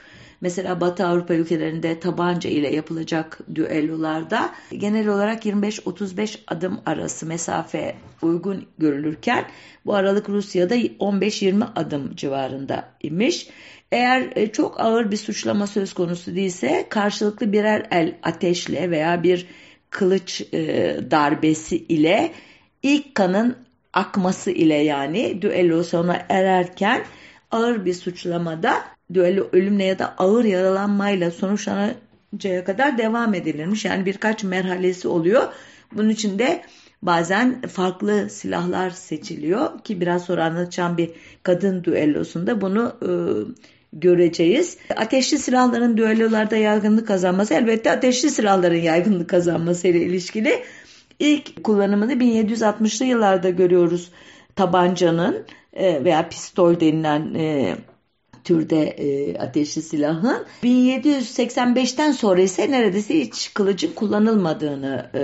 Mesela 0.44 0.80
Batı 0.80 1.06
Avrupa 1.06 1.34
ülkelerinde 1.34 2.00
tabanca 2.00 2.50
ile 2.50 2.74
yapılacak 2.74 3.38
düellolarda 3.54 4.54
genel 4.78 5.08
olarak 5.08 5.46
25-35 5.46 6.38
adım 6.46 6.80
arası 6.86 7.26
mesafe 7.26 7.94
uygun 8.22 8.66
görülürken 8.78 9.44
bu 9.86 9.94
aralık 9.94 10.28
Rusya'da 10.28 10.76
15-20 10.76 11.64
adım 11.76 12.16
civarında 12.16 12.88
imiş. 13.02 13.48
Eğer 13.92 14.32
e, 14.36 14.52
çok 14.52 14.80
ağır 14.80 15.10
bir 15.10 15.16
suçlama 15.16 15.66
söz 15.66 15.92
konusu 15.92 16.36
değilse 16.36 16.86
karşılıklı 16.88 17.52
birer 17.52 17.86
el 17.90 18.14
ateşle 18.22 18.90
veya 18.90 19.22
bir 19.22 19.46
kılıç 19.90 20.42
e, 20.52 20.96
darbesi 21.10 21.76
ile 21.76 22.32
ilk 22.82 23.14
kanın 23.14 23.56
akması 23.92 24.50
ile 24.50 24.74
yani 24.74 25.42
düello 25.42 25.82
sona 25.82 26.26
ererken 26.28 27.04
ağır 27.50 27.84
bir 27.84 27.94
suçlamada 27.94 28.93
düello 29.14 29.48
ölümle 29.52 29.84
ya 29.84 29.98
da 29.98 30.14
ağır 30.18 30.44
yaralanmayla 30.44 31.30
sonuçlanacağı 31.30 32.64
kadar 32.66 32.98
devam 32.98 33.34
edilirmiş. 33.34 33.84
Yani 33.84 34.06
birkaç 34.06 34.44
merhalesi 34.44 35.08
oluyor. 35.08 35.42
Bunun 35.92 36.08
için 36.08 36.38
de 36.38 36.62
bazen 37.02 37.60
farklı 37.62 38.30
silahlar 38.30 38.90
seçiliyor 38.90 39.78
ki 39.78 40.00
biraz 40.00 40.24
sonra 40.24 40.44
anlatacağım 40.44 40.96
bir 40.96 41.10
kadın 41.42 41.84
düellosunda 41.84 42.60
bunu 42.60 42.96
e, 43.02 43.10
göreceğiz. 43.92 44.78
Ateşli 44.96 45.38
silahların 45.38 45.96
düellolarda 45.96 46.56
yaygınlık 46.56 47.08
kazanması 47.08 47.54
elbette 47.54 47.92
ateşli 47.92 48.30
silahların 48.30 48.80
yaygınlık 48.80 49.30
kazanması 49.30 49.88
ile 49.88 50.00
ilişkili. 50.00 50.62
İlk 51.18 51.64
kullanımını 51.64 52.12
1760'lı 52.12 53.04
yıllarda 53.04 53.50
görüyoruz 53.50 54.10
tabancanın 54.56 55.46
e, 55.72 56.04
veya 56.04 56.28
pistol 56.28 56.80
denilen 56.80 57.34
e, 57.34 57.76
türde 58.44 58.82
e, 58.82 59.38
ateşli 59.38 59.82
silahın. 59.82 60.44
1785'ten 60.62 62.12
sonra 62.12 62.40
ise 62.40 62.70
neredeyse 62.70 63.20
hiç 63.20 63.54
kılıcın 63.54 63.92
kullanılmadığını 63.92 65.10
e, 65.14 65.22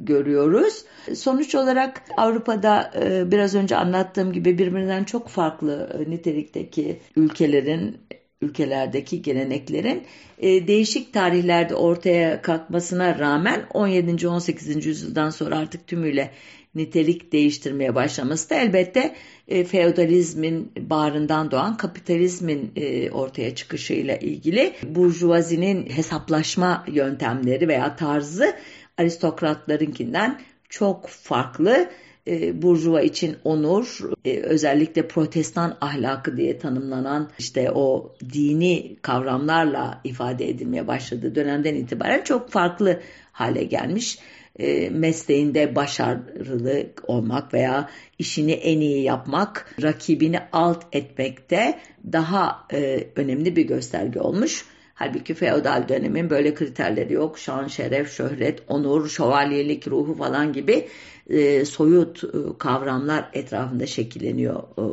görüyoruz. 0.00 0.84
Sonuç 1.14 1.54
olarak 1.54 2.02
Avrupa'da 2.16 2.92
e, 3.02 3.30
biraz 3.30 3.54
önce 3.54 3.76
anlattığım 3.76 4.32
gibi 4.32 4.58
birbirinden 4.58 5.04
çok 5.04 5.28
farklı 5.28 6.04
e, 6.06 6.10
nitelikteki 6.10 7.00
ülkelerin 7.16 7.96
ülkelerdeki 8.42 9.22
geleneklerin 9.22 10.02
e, 10.38 10.66
değişik 10.66 11.12
tarihlerde 11.12 11.74
ortaya 11.74 12.42
kalkmasına 12.42 13.18
rağmen 13.18 13.66
17. 13.74 14.28
18. 14.28 14.86
yüzyıldan 14.86 15.30
sonra 15.30 15.58
artık 15.58 15.86
tümüyle 15.86 16.30
nitelik 16.78 17.32
değiştirmeye 17.32 17.94
başlaması 17.94 18.50
da 18.50 18.54
elbette 18.54 19.14
e, 19.48 19.64
feodalizmin 19.64 20.72
bağrından 20.80 21.50
doğan 21.50 21.76
kapitalizmin 21.76 22.72
e, 22.76 23.10
ortaya 23.10 23.54
çıkışıyla 23.54 24.16
ilgili 24.16 24.72
burjuvazinin 24.82 25.90
hesaplaşma 25.90 26.84
yöntemleri 26.88 27.68
veya 27.68 27.96
tarzı 27.96 28.54
aristokratlarınkinden 28.98 30.40
çok 30.68 31.08
farklı. 31.08 31.88
E, 32.26 32.62
Burjuva 32.62 33.00
için 33.00 33.36
onur, 33.44 34.00
e, 34.24 34.38
özellikle 34.38 35.08
protestan 35.08 35.78
ahlakı 35.80 36.36
diye 36.36 36.58
tanımlanan 36.58 37.30
işte 37.38 37.70
o 37.70 38.14
dini 38.32 38.96
kavramlarla 39.02 40.00
ifade 40.04 40.48
edilmeye 40.48 40.86
başladığı 40.86 41.34
dönemden 41.34 41.74
itibaren 41.74 42.24
çok 42.24 42.50
farklı 42.50 43.00
hale 43.32 43.64
gelmiş. 43.64 44.18
E, 44.58 44.90
mesleğinde 44.90 45.74
başarılı 45.74 46.86
olmak 47.06 47.54
veya 47.54 47.88
işini 48.18 48.52
en 48.52 48.80
iyi 48.80 49.02
yapmak, 49.02 49.74
rakibini 49.82 50.38
alt 50.52 50.86
etmekte 50.92 51.78
daha 52.12 52.66
e, 52.72 53.06
önemli 53.16 53.56
bir 53.56 53.62
gösterge 53.62 54.20
olmuş. 54.20 54.64
Halbuki 54.94 55.34
feodal 55.34 55.88
dönemin 55.88 56.30
böyle 56.30 56.54
kriterleri 56.54 57.12
yok. 57.12 57.38
Şan, 57.38 57.66
şeref, 57.66 58.12
şöhret, 58.12 58.62
onur, 58.68 59.08
şövalyelik 59.08 59.88
ruhu 59.88 60.14
falan 60.14 60.52
gibi 60.52 60.88
e, 61.28 61.64
soyut 61.64 62.24
e, 62.24 62.28
kavramlar 62.58 63.30
etrafında 63.32 63.86
şekilleniyor 63.86 64.62
e, 64.62 64.84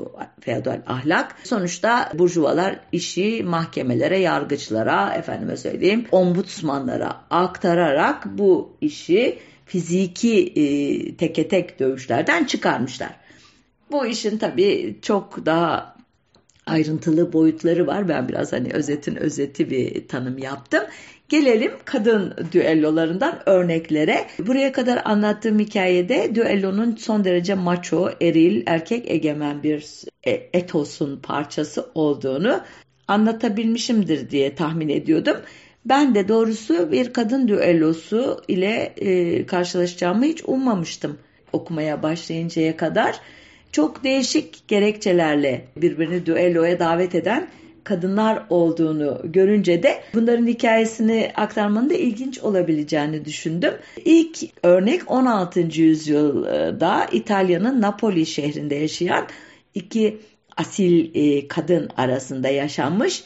feodal 0.41 0.81
ahlak. 0.87 1.35
Sonuçta 1.43 2.11
burjuvalar 2.13 2.79
işi 2.91 3.43
mahkemelere, 3.43 4.19
yargıçlara, 4.19 5.13
efendime 5.13 5.57
söyleyeyim, 5.57 6.05
ombudsmanlara 6.11 7.21
aktararak 7.29 8.37
bu 8.37 8.77
işi 8.81 9.39
fiziki 9.65 10.47
e, 10.55 11.15
teke 11.15 11.47
tek 11.47 11.79
dövüşlerden 11.79 12.45
çıkarmışlar. 12.45 13.15
Bu 13.91 14.05
işin 14.05 14.37
tabii 14.37 14.99
çok 15.01 15.45
daha 15.45 15.95
ayrıntılı 16.65 17.33
boyutları 17.33 17.87
var. 17.87 18.07
Ben 18.07 18.29
biraz 18.29 18.53
hani 18.53 18.69
özetin 18.73 19.15
özeti 19.15 19.69
bir 19.69 20.07
tanım 20.07 20.37
yaptım. 20.37 20.83
Gelelim 21.29 21.71
kadın 21.85 22.33
düellolarından 22.51 23.39
örneklere. 23.45 24.27
Buraya 24.39 24.71
kadar 24.71 25.01
anlattığım 25.05 25.59
hikayede 25.59 26.35
düellonun 26.35 26.95
son 26.95 27.23
derece 27.23 27.53
maço, 27.53 28.09
eril, 28.21 28.63
erkek 28.65 29.11
egemen 29.11 29.63
bir 29.63 30.03
e, 30.23 30.31
etosun 30.31 31.19
parçası 31.23 31.89
olduğunu 31.95 32.61
anlatabilmişimdir 33.07 34.29
diye 34.29 34.55
tahmin 34.55 34.89
ediyordum. 34.89 35.37
Ben 35.85 36.15
de 36.15 36.27
doğrusu 36.27 36.91
bir 36.91 37.13
kadın 37.13 37.47
düellosu 37.47 38.41
ile 38.47 38.93
e, 38.97 39.45
karşılaşacağımı 39.45 40.25
hiç 40.25 40.43
ummamıştım 40.45 41.17
okumaya 41.53 42.03
başlayıncaya 42.03 42.77
kadar. 42.77 43.19
Çok 43.71 44.03
değişik 44.03 44.67
gerekçelerle 44.67 45.65
birbirini 45.77 46.25
düelloya 46.25 46.79
davet 46.79 47.15
eden 47.15 47.47
kadınlar 47.83 48.43
olduğunu 48.49 49.21
görünce 49.23 49.83
de 49.83 50.03
bunların 50.13 50.47
hikayesini 50.47 51.31
aktarmanın 51.35 51.89
da 51.89 51.93
ilginç 51.93 52.39
olabileceğini 52.39 53.25
düşündüm. 53.25 53.73
İlk 54.05 54.37
örnek 54.63 55.11
16. 55.11 55.59
yüzyılda 55.59 57.07
İtalya'nın 57.11 57.81
Napoli 57.81 58.25
şehrinde 58.25 58.75
yaşayan 58.75 59.27
iki 59.73 60.17
asil 60.57 61.15
e, 61.15 61.47
kadın 61.47 61.89
arasında 61.97 62.49
yaşanmış 62.49 63.23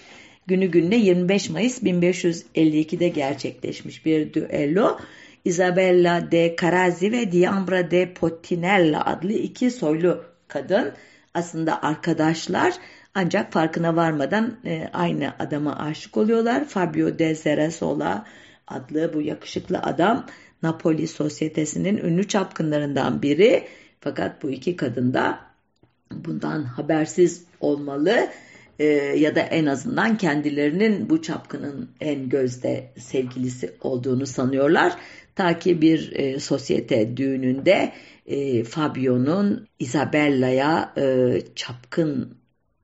günü 0.50 0.66
gününe 0.66 0.96
25 0.96 1.50
Mayıs 1.50 1.84
1552'de 1.84 3.08
gerçekleşmiş 3.08 4.06
bir 4.06 4.34
düello. 4.34 4.98
Isabella 5.46 6.32
de 6.32 6.56
Carazzi 6.62 7.12
ve 7.12 7.32
Diambra 7.32 7.92
de 7.92 8.14
Pottinella 8.14 9.06
adlı 9.06 9.34
iki 9.34 9.72
soylu 9.72 10.24
kadın 10.48 10.92
aslında 11.34 11.84
arkadaşlar 11.84 12.74
ancak 13.16 13.54
farkına 13.54 13.96
varmadan 13.96 14.58
e, 14.66 14.90
aynı 14.94 15.34
adama 15.40 15.76
aşık 15.76 16.18
oluyorlar. 16.18 16.66
Fabio 16.66 17.20
de 17.20 17.36
Ceresola 17.36 18.26
adlı 18.68 19.14
bu 19.14 19.22
yakışıklı 19.22 19.80
adam 19.80 20.26
Napoli 20.64 21.08
sosyetesinin 21.08 21.98
ünlü 21.98 22.28
çapkınlarından 22.28 23.22
biri. 23.22 23.68
Fakat 24.00 24.44
bu 24.44 24.50
iki 24.50 24.76
kadın 24.76 25.14
da 25.14 25.40
bundan 26.12 26.64
habersiz 26.64 27.44
olmalı 27.60 28.30
e, 28.80 28.86
ya 29.18 29.36
da 29.36 29.42
en 29.42 29.66
azından 29.66 30.18
kendilerinin 30.18 31.10
bu 31.10 31.22
çapkının 31.22 31.90
en 32.02 32.30
gözde 32.30 32.92
sevgilisi 32.98 33.74
olduğunu 33.82 34.26
sanıyorlar. 34.26 34.94
Ta 35.36 35.60
ki 35.60 35.82
bir 35.82 36.12
e, 36.16 36.40
sosyete 36.40 37.18
düğününde 37.18 37.94
e, 38.26 38.64
Fabio'nun 38.64 39.68
Isabella'ya 39.80 40.94
e, 40.98 41.42
çapkın 41.56 42.38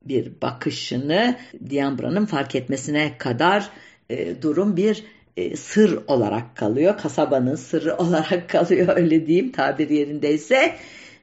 bir 0.06 0.32
bakışını 0.42 1.36
Diambra'nın 1.70 2.26
fark 2.26 2.56
etmesine 2.56 3.18
kadar 3.18 3.70
e, 4.10 4.42
durum 4.42 4.78
bir 4.78 5.04
e, 5.38 5.56
sır 5.56 6.00
olarak 6.08 6.56
kalıyor. 6.56 6.98
Kasabanın 6.98 7.56
sırrı 7.56 7.96
olarak 7.98 8.50
kalıyor 8.50 8.98
öyle 8.98 9.28
diyeyim 9.28 9.52
tabir 9.52 9.90
yerindeyse. 9.90 10.76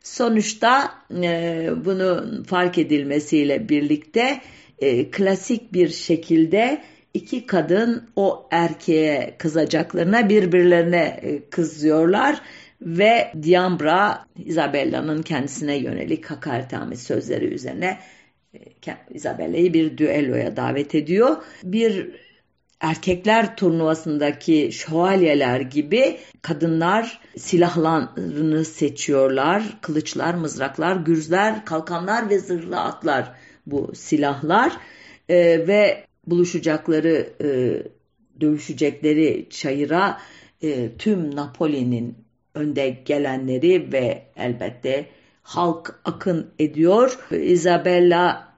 Sonuçta 0.03 0.95
e, 1.23 1.71
bunun 1.85 2.43
fark 2.45 2.79
edilmesiyle 2.79 3.69
birlikte 3.69 4.41
e, 4.83 5.11
klasik 5.11 5.73
bir 5.73 5.89
şekilde 5.89 6.83
iki 7.15 7.47
kadın 7.47 8.11
o 8.17 8.49
erkeğe 8.51 9.35
kızacaklarına 9.39 10.29
birbirlerine 10.29 11.21
e, 11.23 11.51
kızıyorlar 11.51 12.41
ve 12.81 13.33
Diambra 13.43 14.27
Isabella'nın 14.45 15.23
kendisine 15.23 15.77
yönelik 15.77 16.31
hakaretamiz 16.31 17.03
sözleri 17.03 17.45
üzerine 17.45 17.99
e, 18.55 18.59
Isabella'yı 19.11 19.75
bir 19.75 19.99
düelloya 19.99 20.57
davet 20.57 20.95
ediyor. 20.95 21.37
Bir 21.65 22.11
erkekler 22.81 23.57
turnuvasındaki 23.57 24.71
şövalyeler 24.73 25.61
gibi 25.61 26.19
kadınlar 26.43 27.21
silahlarını 27.37 28.65
seçiyorlar. 28.65 29.63
Kılıçlar, 29.81 30.35
mızraklar, 30.35 30.97
gürzler, 30.97 31.65
kalkanlar 31.65 32.31
ve 32.31 32.39
zırhlı 32.39 32.81
atlar 32.81 33.33
bu 33.67 33.91
silahlar 33.95 34.77
e, 35.29 35.37
ve 35.69 36.07
buluşacakları 36.27 37.33
e, 37.41 37.49
dövüşecekleri 38.41 39.47
çayıra 39.51 40.21
e, 40.63 40.97
tüm 40.99 41.37
Napoli'nin 41.37 42.17
önde 42.55 42.89
gelenleri 43.05 43.93
ve 43.93 44.23
elbette 44.37 45.07
halk 45.43 46.01
akın 46.05 46.51
ediyor. 46.59 47.19
Isabella 47.31 48.53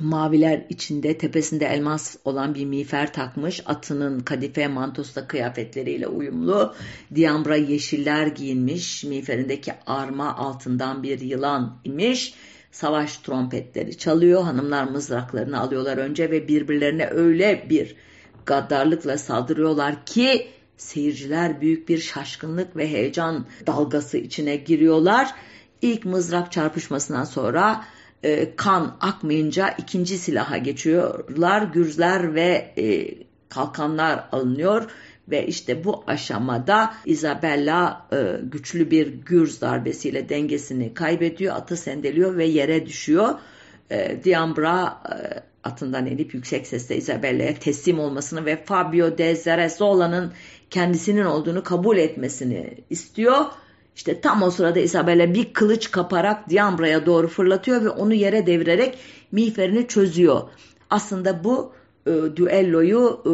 maviler 0.00 0.66
içinde 0.68 1.18
tepesinde 1.18 1.66
elmas 1.66 2.16
olan 2.24 2.54
bir 2.54 2.64
miğfer 2.64 3.12
takmış. 3.12 3.62
Atının 3.66 4.20
kadife 4.20 4.68
mantosla 4.68 5.26
kıyafetleriyle 5.26 6.06
uyumlu. 6.06 6.74
Diambra 7.14 7.56
yeşiller 7.56 8.26
giyinmiş. 8.26 9.04
Miğferindeki 9.04 9.72
arma 9.86 10.36
altından 10.36 11.02
bir 11.02 11.20
yılan 11.20 11.80
imiş 11.84 12.34
savaş 12.72 13.16
trompetleri 13.16 13.98
çalıyor. 13.98 14.42
Hanımlar 14.42 14.84
mızraklarını 14.84 15.60
alıyorlar 15.60 15.96
önce 15.98 16.30
ve 16.30 16.48
birbirlerine 16.48 17.08
öyle 17.10 17.66
bir 17.70 17.96
gaddarlıkla 18.46 19.18
saldırıyorlar 19.18 20.06
ki 20.06 20.46
seyirciler 20.76 21.60
büyük 21.60 21.88
bir 21.88 21.98
şaşkınlık 21.98 22.76
ve 22.76 22.90
heyecan 22.90 23.46
dalgası 23.66 24.18
içine 24.18 24.56
giriyorlar. 24.56 25.34
İlk 25.82 26.04
mızrak 26.04 26.52
çarpışmasından 26.52 27.24
sonra 27.24 27.84
e, 28.22 28.56
kan 28.56 28.96
akmayınca 29.00 29.68
ikinci 29.78 30.18
silaha 30.18 30.58
geçiyorlar. 30.58 31.62
Gürzler 31.62 32.34
ve 32.34 32.74
e, 32.78 33.14
kalkanlar 33.48 34.28
alınıyor 34.32 34.90
ve 35.28 35.46
işte 35.46 35.84
bu 35.84 36.04
aşamada 36.06 36.94
Isabella 37.06 38.06
e, 38.12 38.36
güçlü 38.42 38.90
bir 38.90 39.06
gürz 39.06 39.60
darbesiyle 39.60 40.28
dengesini 40.28 40.94
kaybediyor, 40.94 41.56
atı 41.56 41.76
sendeliyor 41.76 42.36
ve 42.36 42.44
yere 42.44 42.86
düşüyor. 42.86 43.28
E, 43.90 44.24
Diambra 44.24 45.02
e, 45.08 45.42
atından 45.64 46.06
inip 46.06 46.34
yüksek 46.34 46.66
sesle 46.66 46.96
Isabella'ya 46.96 47.54
teslim 47.54 48.00
olmasını 48.00 48.46
ve 48.46 48.64
Fabio 48.64 49.18
de 49.18 49.34
Zerezola'nın 49.34 50.32
kendisinin 50.70 51.24
olduğunu 51.24 51.62
kabul 51.62 51.96
etmesini 51.96 52.74
istiyor. 52.90 53.44
İşte 53.96 54.20
tam 54.20 54.42
o 54.42 54.50
sırada 54.50 54.80
Isabella 54.80 55.34
bir 55.34 55.52
kılıç 55.52 55.90
kaparak 55.90 56.50
Diambra'ya 56.50 57.06
doğru 57.06 57.28
fırlatıyor 57.28 57.84
ve 57.84 57.88
onu 57.88 58.14
yere 58.14 58.46
devirerek 58.46 58.98
miğferini 59.32 59.88
çözüyor. 59.88 60.42
Aslında 60.90 61.44
bu 61.44 61.72
e, 62.06 62.36
düelloyu 62.36 63.20
e, 63.26 63.32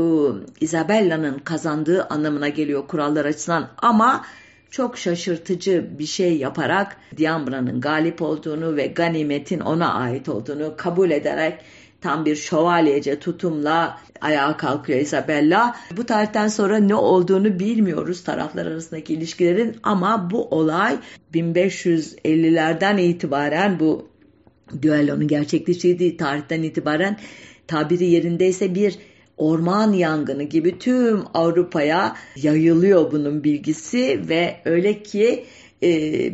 Isabella'nın 0.64 1.38
kazandığı 1.38 2.04
anlamına 2.04 2.48
geliyor 2.48 2.86
kurallar 2.88 3.24
açısından 3.24 3.68
ama 3.78 4.24
çok 4.70 4.98
şaşırtıcı 4.98 5.86
bir 5.98 6.06
şey 6.06 6.36
yaparak 6.36 6.96
Diambra'nın 7.16 7.80
galip 7.80 8.22
olduğunu 8.22 8.76
ve 8.76 8.86
ganimetin 8.86 9.60
ona 9.60 9.94
ait 9.94 10.28
olduğunu 10.28 10.74
kabul 10.76 11.10
ederek 11.10 11.58
tam 12.00 12.24
bir 12.24 12.36
şövalyece 12.36 13.18
tutumla 13.18 13.98
ayağa 14.20 14.56
kalkıyor 14.56 15.00
Isabella. 15.00 15.76
Bu 15.96 16.06
tarihten 16.06 16.48
sonra 16.48 16.76
ne 16.76 16.94
olduğunu 16.94 17.58
bilmiyoruz 17.58 18.24
taraflar 18.24 18.66
arasındaki 18.66 19.14
ilişkilerin 19.14 19.76
ama 19.82 20.30
bu 20.30 20.48
olay 20.48 20.96
1550'lerden 21.34 22.98
itibaren 22.98 23.80
bu 23.80 24.08
düellonun 24.82 25.28
gerçekleştiği 25.28 26.16
tarihten 26.16 26.62
itibaren 26.62 27.16
tabiri 27.68 28.04
yerindeyse 28.04 28.74
bir 28.74 28.98
orman 29.36 29.92
yangını 29.92 30.42
gibi 30.42 30.78
tüm 30.78 31.22
Avrupa'ya 31.34 32.16
yayılıyor 32.36 33.12
bunun 33.12 33.44
bilgisi 33.44 34.28
ve 34.28 34.56
öyle 34.64 35.02
ki 35.02 35.44
e, 35.82 35.88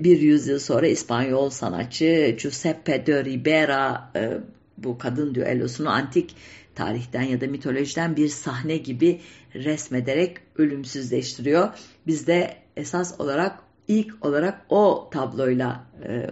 bir 0.05 0.21
yüzyıl 0.21 0.59
sonra 0.59 0.87
İspanyol 0.87 1.51
sanatçı 1.51 2.37
Giuseppe 2.43 3.07
de 3.07 3.25
Ribera 3.25 4.11
e, 4.17 4.31
bu 4.79 4.99
kadın 4.99 5.35
düellosunu 5.35 5.91
antik 5.91 6.37
tarihten 6.75 7.23
ya 7.23 7.41
da 7.41 7.47
mitolojiden 7.47 8.17
bir 8.17 8.29
sahne 8.29 8.77
gibi 8.77 9.21
resmederek 9.55 10.37
ölümsüzleştiriyor. 10.57 11.69
Biz 12.07 12.27
de 12.27 12.57
esas 12.77 13.21
olarak 13.21 13.59
ilk 13.89 14.27
olarak 14.27 14.67
o 14.69 15.11
tabloyla 15.13 15.87
e, 16.09 16.27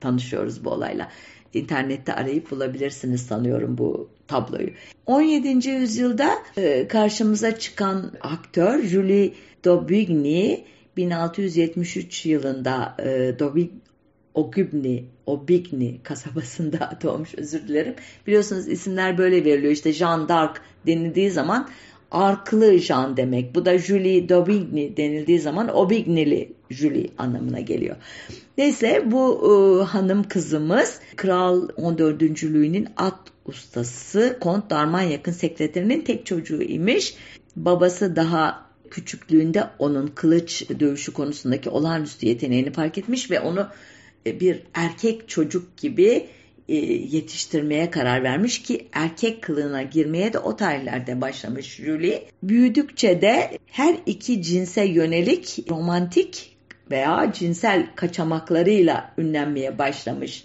tanışıyoruz 0.00 0.64
bu 0.64 0.70
olayla. 0.70 1.08
İnternette 1.54 2.14
arayıp 2.14 2.50
bulabilirsiniz 2.50 3.22
sanıyorum 3.22 3.78
bu 3.78 4.08
tabloyu. 4.28 4.70
17. 5.06 5.68
yüzyılda 5.68 6.30
e, 6.56 6.88
karşımıza 6.88 7.58
çıkan 7.58 8.12
aktör 8.20 8.82
Julie 8.82 9.32
Daubigny 9.64 10.54
1673 10.96 12.26
yılında 12.26 12.96
e, 13.04 13.34
Ogibni, 14.34 15.04
Obigny 15.26 16.02
kasabasında 16.02 16.98
doğmuş 17.02 17.34
özür 17.34 17.68
dilerim. 17.68 17.94
Biliyorsunuz 18.26 18.68
isimler 18.68 19.18
böyle 19.18 19.44
veriliyor. 19.44 19.72
İşte 19.72 19.92
Jean 19.92 20.28
d'Arc 20.28 20.60
denildiği 20.86 21.30
zaman 21.30 21.68
arklı 22.10 22.78
Jean 22.78 23.16
demek. 23.16 23.54
Bu 23.54 23.64
da 23.64 23.78
Julie 23.78 24.28
d'Aubigny 24.28 24.96
denildiği 24.96 25.38
zaman 25.38 25.76
Obigny'li 25.76 26.52
Julie 26.70 27.10
anlamına 27.18 27.60
geliyor. 27.60 27.96
Neyse 28.58 29.02
bu 29.06 29.40
e, 29.42 29.84
hanım 29.84 30.22
kızımız 30.28 31.00
Kral 31.16 31.68
14. 31.76 32.22
Louis'nin 32.22 32.88
at 32.96 33.18
ustası 33.46 34.38
Kont 34.40 34.70
Darmanyak'ın 34.70 35.32
sekreterinin 35.32 36.00
tek 36.00 36.26
çocuğu 36.26 36.62
imiş. 36.62 37.14
Babası 37.56 38.16
daha 38.16 38.66
küçüklüğünde 38.90 39.64
onun 39.78 40.06
kılıç 40.06 40.70
dövüşü 40.80 41.12
konusundaki 41.12 41.70
olağanüstü 41.70 42.26
yeteneğini 42.26 42.72
fark 42.72 42.98
etmiş 42.98 43.30
ve 43.30 43.40
onu 43.40 43.68
e, 44.26 44.40
bir 44.40 44.62
erkek 44.74 45.28
çocuk 45.28 45.76
gibi 45.76 46.26
e, 46.68 46.76
yetiştirmeye 46.86 47.90
karar 47.90 48.22
vermiş 48.22 48.62
ki 48.62 48.88
erkek 48.92 49.42
kılığına 49.42 49.82
girmeye 49.82 50.32
de 50.32 50.38
o 50.38 50.56
tarihlerde 50.56 51.20
başlamış 51.20 51.76
Julie. 51.76 52.24
Büyüdükçe 52.42 53.22
de 53.22 53.58
her 53.66 53.96
iki 54.06 54.42
cinse 54.42 54.84
yönelik 54.84 55.58
romantik 55.70 56.53
veya 56.90 57.32
cinsel 57.32 57.86
kaçamaklarıyla 57.96 59.10
ünlenmeye 59.18 59.78
başlamış 59.78 60.44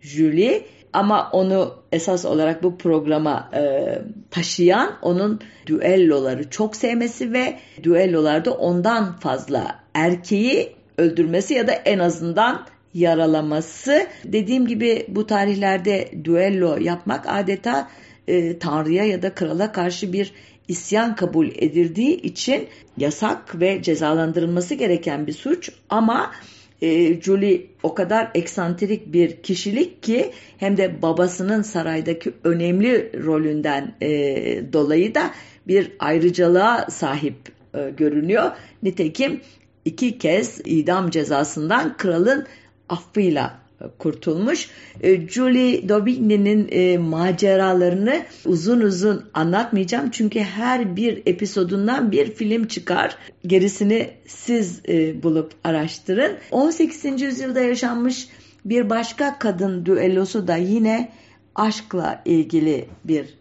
Julie. 0.00 0.62
Ama 0.92 1.30
onu 1.32 1.74
esas 1.92 2.24
olarak 2.24 2.62
bu 2.62 2.78
programa 2.78 3.50
e, 3.54 3.94
taşıyan 4.30 4.98
onun 5.02 5.40
düelloları 5.66 6.50
çok 6.50 6.76
sevmesi 6.76 7.32
ve 7.32 7.58
düellolarda 7.82 8.50
ondan 8.54 9.16
fazla 9.16 9.80
erkeği 9.94 10.72
öldürmesi 10.98 11.54
ya 11.54 11.66
da 11.66 11.72
en 11.72 11.98
azından 11.98 12.66
yaralaması. 12.94 14.06
Dediğim 14.24 14.66
gibi 14.66 15.06
bu 15.08 15.26
tarihlerde 15.26 16.10
düello 16.24 16.76
yapmak 16.76 17.24
adeta 17.28 17.88
e, 18.28 18.58
Tanrı'ya 18.58 19.04
ya 19.04 19.22
da 19.22 19.34
krala 19.34 19.72
karşı 19.72 20.12
bir 20.12 20.32
isyan 20.68 21.16
kabul 21.16 21.48
edildiği 21.54 22.20
için 22.22 22.68
yasak 22.96 23.60
ve 23.60 23.82
cezalandırılması 23.82 24.74
gereken 24.74 25.26
bir 25.26 25.32
suç 25.32 25.70
ama 25.90 26.32
e, 26.82 27.20
Julie 27.20 27.66
o 27.82 27.94
kadar 27.94 28.30
eksantrik 28.34 29.12
bir 29.12 29.42
kişilik 29.42 30.02
ki 30.02 30.32
hem 30.58 30.76
de 30.76 31.02
babasının 31.02 31.62
saraydaki 31.62 32.32
önemli 32.44 33.24
rolünden 33.24 33.94
e, 34.00 34.08
dolayı 34.72 35.14
da 35.14 35.30
bir 35.68 35.92
ayrıcalığa 35.98 36.90
sahip 36.90 37.36
e, 37.74 37.90
görünüyor. 37.90 38.50
Nitekim 38.82 39.40
iki 39.84 40.18
kez 40.18 40.60
idam 40.64 41.10
cezasından 41.10 41.96
kralın 41.96 42.46
affıyla 42.88 43.67
kurtulmuş. 43.98 44.68
E, 45.00 45.28
Julie 45.28 45.88
Daubigny'nin 45.88 46.68
e, 46.70 46.98
maceralarını 46.98 48.22
uzun 48.44 48.80
uzun 48.80 49.24
anlatmayacağım. 49.34 50.10
Çünkü 50.10 50.40
her 50.40 50.96
bir 50.96 51.22
episodundan 51.26 52.12
bir 52.12 52.32
film 52.32 52.66
çıkar. 52.66 53.16
Gerisini 53.46 54.10
siz 54.26 54.80
e, 54.88 55.22
bulup 55.22 55.52
araştırın. 55.64 56.36
18. 56.50 57.22
yüzyılda 57.22 57.60
yaşanmış 57.60 58.28
bir 58.64 58.90
başka 58.90 59.38
kadın 59.38 59.86
düellosu 59.86 60.48
da 60.48 60.56
yine 60.56 61.12
aşkla 61.54 62.22
ilgili 62.24 62.88
bir 63.04 63.34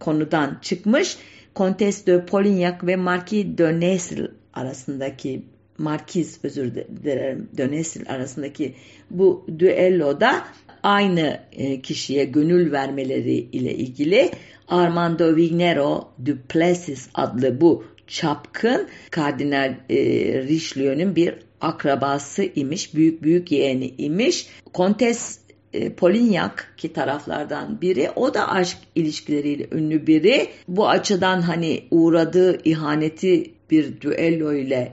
konudan 0.00 0.58
çıkmış. 0.62 1.16
Comtesse 1.56 2.06
de 2.06 2.26
Polignac 2.26 2.86
ve 2.86 2.96
Marquis 2.96 3.58
de 3.58 3.80
Nesle 3.80 4.28
arasındaki 4.54 5.42
Markiz 5.78 6.38
özür 6.42 6.74
dilerim 6.74 7.48
Dönesil 7.56 8.10
arasındaki 8.10 8.74
bu 9.10 9.46
düelloda 9.58 10.44
aynı 10.82 11.40
e, 11.52 11.80
kişiye 11.80 12.24
gönül 12.24 12.72
vermeleri 12.72 13.34
ile 13.34 13.74
ilgili 13.74 14.30
Armando 14.68 15.36
Vignero 15.36 16.08
Duplessis 16.26 17.08
adlı 17.14 17.60
bu 17.60 17.84
çapkın 18.06 18.88
Kardinal 19.10 19.74
e, 19.90 19.96
Richelieu'nun 20.42 21.16
bir 21.16 21.34
akrabası 21.60 22.48
imiş, 22.54 22.94
büyük 22.94 23.22
büyük 23.22 23.52
yeğeni 23.52 23.94
imiş. 23.98 24.46
Kontes 24.72 25.38
e, 25.72 25.92
Polignac 25.92 26.54
ki 26.76 26.92
taraflardan 26.92 27.80
biri 27.80 28.10
o 28.16 28.34
da 28.34 28.48
aşk 28.48 28.78
ilişkileriyle 28.94 29.66
ünlü 29.72 30.06
biri. 30.06 30.46
Bu 30.68 30.88
açıdan 30.88 31.40
hani 31.40 31.82
uğradığı 31.90 32.60
ihaneti 32.64 33.50
bir 33.70 34.00
düello 34.00 34.52
ile 34.52 34.92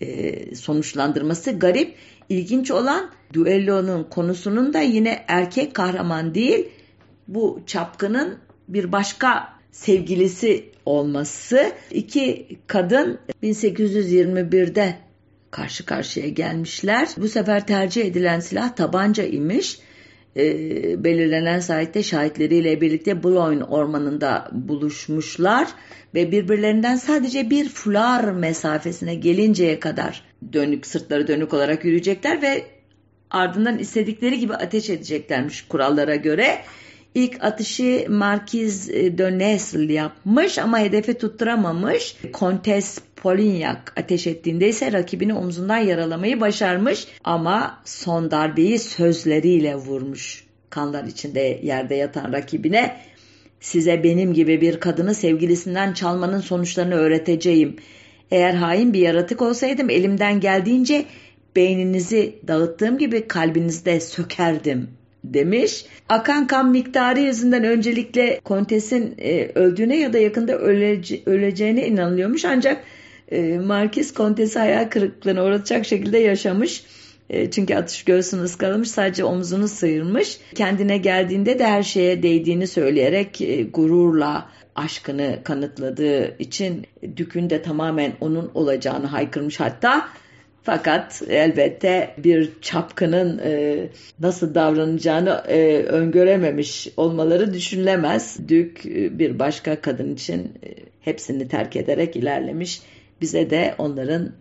e, 0.00 0.54
sonuçlandırması 0.54 1.58
garip. 1.58 1.94
İlginç 2.28 2.70
olan 2.70 3.10
düellonun 3.32 4.04
konusunun 4.04 4.72
da 4.72 4.80
yine 4.80 5.24
erkek 5.28 5.74
kahraman 5.74 6.34
değil 6.34 6.68
bu 7.28 7.60
çapkının 7.66 8.38
bir 8.68 8.92
başka 8.92 9.48
sevgilisi 9.72 10.64
olması. 10.86 11.72
İki 11.90 12.46
kadın 12.66 13.18
1821'de 13.42 14.98
karşı 15.50 15.86
karşıya 15.86 16.28
gelmişler. 16.28 17.08
Bu 17.16 17.28
sefer 17.28 17.66
tercih 17.66 18.04
edilen 18.04 18.40
silah 18.40 18.76
tabanca 18.76 19.24
imiş 19.24 19.78
e, 20.36 21.04
belirlenen 21.04 21.60
saatte 21.60 22.02
şahitleriyle 22.02 22.80
birlikte 22.80 23.22
Boulogne 23.22 23.64
ormanında 23.64 24.48
buluşmuşlar 24.52 25.68
ve 26.14 26.32
birbirlerinden 26.32 26.96
sadece 26.96 27.50
bir 27.50 27.68
fular 27.68 28.24
mesafesine 28.24 29.14
gelinceye 29.14 29.80
kadar 29.80 30.22
dönük 30.52 30.86
sırtları 30.86 31.28
dönük 31.28 31.54
olarak 31.54 31.84
yürüyecekler 31.84 32.42
ve 32.42 32.64
ardından 33.30 33.78
istedikleri 33.78 34.38
gibi 34.38 34.54
ateş 34.54 34.90
edeceklermiş 34.90 35.62
kurallara 35.62 36.16
göre. 36.16 36.58
İlk 37.16 37.44
atışı 37.44 38.06
Markiz 38.08 38.88
de 38.88 39.38
Nesle 39.38 39.92
yapmış 39.92 40.58
ama 40.58 40.78
hedefi 40.78 41.14
tutturamamış. 41.14 42.16
Kontes 42.32 42.98
Polignac 43.16 43.78
ateş 43.96 44.26
ettiğinde 44.26 44.68
ise 44.68 44.92
rakibini 44.92 45.34
omzundan 45.34 45.78
yaralamayı 45.78 46.40
başarmış 46.40 47.06
ama 47.24 47.82
son 47.84 48.30
darbeyi 48.30 48.78
sözleriyle 48.78 49.76
vurmuş. 49.76 50.44
Kanlar 50.70 51.04
içinde 51.04 51.60
yerde 51.62 51.94
yatan 51.94 52.32
rakibine 52.32 52.96
size 53.60 54.02
benim 54.04 54.34
gibi 54.34 54.60
bir 54.60 54.80
kadını 54.80 55.14
sevgilisinden 55.14 55.92
çalmanın 55.92 56.40
sonuçlarını 56.40 56.94
öğreteceğim. 56.94 57.76
Eğer 58.30 58.54
hain 58.54 58.92
bir 58.92 59.00
yaratık 59.00 59.42
olsaydım 59.42 59.90
elimden 59.90 60.40
geldiğince 60.40 61.04
beyninizi 61.56 62.38
dağıttığım 62.48 62.98
gibi 62.98 63.28
kalbinizde 63.28 64.00
sökerdim 64.00 64.90
demiş. 65.34 65.84
Akan 66.08 66.46
kan 66.46 66.70
miktarı 66.70 67.20
yüzünden 67.20 67.64
öncelikle 67.64 68.40
kontesin 68.44 69.14
e, 69.18 69.50
öldüğüne 69.54 69.98
ya 69.98 70.12
da 70.12 70.18
yakında 70.18 70.58
ölece, 70.58 71.20
öleceğine 71.26 71.86
inanılıyormuş. 71.86 72.44
Ancak 72.44 72.84
e, 73.28 73.58
Markiz 73.58 74.14
kontesi 74.14 74.58
hayal 74.58 74.84
kırıklığına 74.84 75.44
uğratacak 75.44 75.86
şekilde 75.86 76.18
yaşamış. 76.18 76.84
E, 77.30 77.50
çünkü 77.50 77.74
atış 77.74 78.04
göğsünü 78.04 78.42
ıskalamış 78.42 78.90
sadece 78.90 79.24
omzunu 79.24 79.68
sıyırmış. 79.68 80.38
Kendine 80.54 80.98
geldiğinde 80.98 81.58
de 81.58 81.66
her 81.66 81.82
şeye 81.82 82.22
değdiğini 82.22 82.66
söyleyerek 82.66 83.40
e, 83.40 83.62
gururla 83.62 84.48
aşkını 84.74 85.38
kanıtladığı 85.44 86.38
için 86.38 86.86
Dük'ün 87.16 87.50
de 87.50 87.62
tamamen 87.62 88.12
onun 88.20 88.50
olacağını 88.54 89.06
haykırmış 89.06 89.60
hatta. 89.60 90.08
Fakat 90.66 91.22
elbette 91.28 92.14
bir 92.18 92.50
çapkının 92.60 93.38
e, 93.38 93.78
nasıl 94.20 94.54
davranacağını 94.54 95.42
e, 95.48 95.82
öngörememiş 95.82 96.88
olmaları 96.96 97.54
düşünülemez. 97.54 98.48
Dük 98.48 98.86
e, 98.86 99.18
bir 99.18 99.38
başka 99.38 99.80
kadın 99.80 100.14
için 100.14 100.40
e, 100.40 100.74
hepsini 101.00 101.48
terk 101.48 101.76
ederek 101.76 102.16
ilerlemiş. 102.16 102.82
Bize 103.20 103.50
de 103.50 103.74
onların 103.78 104.32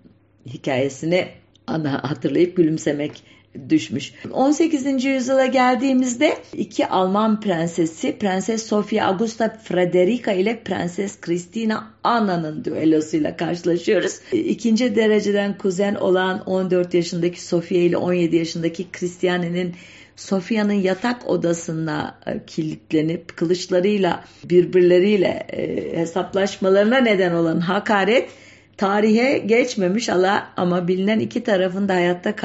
hikayesini 0.46 1.28
ana 1.68 2.04
hatırlayıp 2.04 2.58
gülümsemek 2.58 3.24
düşmüş. 3.70 4.14
18. 4.32 5.06
yüzyıla 5.06 5.46
geldiğimizde 5.46 6.38
iki 6.54 6.88
Alman 6.88 7.40
prensesi 7.40 8.18
Prenses 8.18 8.68
Sofia 8.68 9.06
Augusta 9.06 9.58
Frederica 9.64 10.34
ile 10.34 10.64
Prenses 10.64 11.22
Christina 11.22 11.94
Anna'nın 12.04 12.66
düellosuyla 12.66 13.38
karşılaşıyoruz. 13.38 14.20
İkinci 14.32 14.96
dereceden 14.96 15.58
kuzen 15.58 15.96
olan 15.96 16.44
14 16.46 16.94
yaşındaki 16.94 17.44
Sofia 17.44 17.78
ile 17.78 17.98
17 17.98 18.36
yaşındaki 18.36 18.92
Christiane'nin 18.92 19.76
Sofia'nın 20.16 20.74
yatak 20.74 21.30
odasına 21.30 22.20
e, 22.26 22.46
kilitlenip 22.48 23.38
kılıçlarıyla 23.38 24.24
birbirleriyle 24.44 25.48
e, 25.50 25.98
hesaplaşmalarına 25.98 26.98
neden 26.98 27.34
olan 27.34 27.60
hakaret 27.60 28.30
tarihe 28.78 29.38
geçmemiş 29.38 30.10
ama 30.58 30.88
bilinen 30.88 31.20
iki 31.20 31.44
tarafın 31.44 31.88
da 31.88 31.94
hayatta 31.94 32.36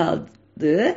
kaldığı 0.61 0.94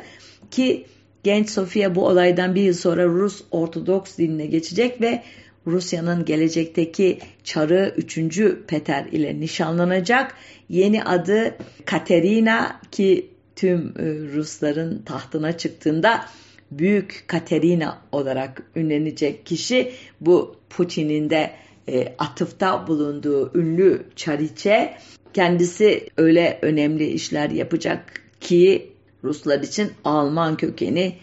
ki 0.50 0.84
genç 1.22 1.50
Sofia 1.50 1.94
bu 1.94 2.06
olaydan 2.06 2.54
bir 2.54 2.62
yıl 2.62 2.74
sonra 2.74 3.04
Rus 3.04 3.42
Ortodoks 3.50 4.18
dinine 4.18 4.46
geçecek 4.46 5.00
ve 5.00 5.22
Rusya'nın 5.66 6.24
gelecekteki 6.24 7.18
çarı 7.44 7.94
3. 7.96 8.18
Peter 8.66 9.04
ile 9.04 9.40
nişanlanacak. 9.40 10.34
Yeni 10.68 11.04
adı 11.04 11.54
Katerina 11.84 12.80
ki 12.90 13.30
tüm 13.56 13.80
e, 13.80 14.04
Rusların 14.34 15.02
tahtına 15.02 15.56
çıktığında 15.56 16.24
Büyük 16.70 17.24
Katerina 17.26 17.98
olarak 18.12 18.62
ünlenecek 18.76 19.46
kişi 19.46 19.92
bu 20.20 20.56
Putin'in 20.70 21.30
de 21.30 21.50
e, 21.88 22.14
atıfta 22.18 22.86
bulunduğu 22.86 23.58
ünlü 23.58 24.02
çariçe 24.16 24.94
kendisi 25.34 26.08
öyle 26.16 26.58
önemli 26.62 27.06
işler 27.06 27.50
yapacak 27.50 28.22
ki 28.40 28.93
Ruslar 29.24 29.60
için 29.60 29.92
Alman 30.04 30.56
kökeni 30.56 31.16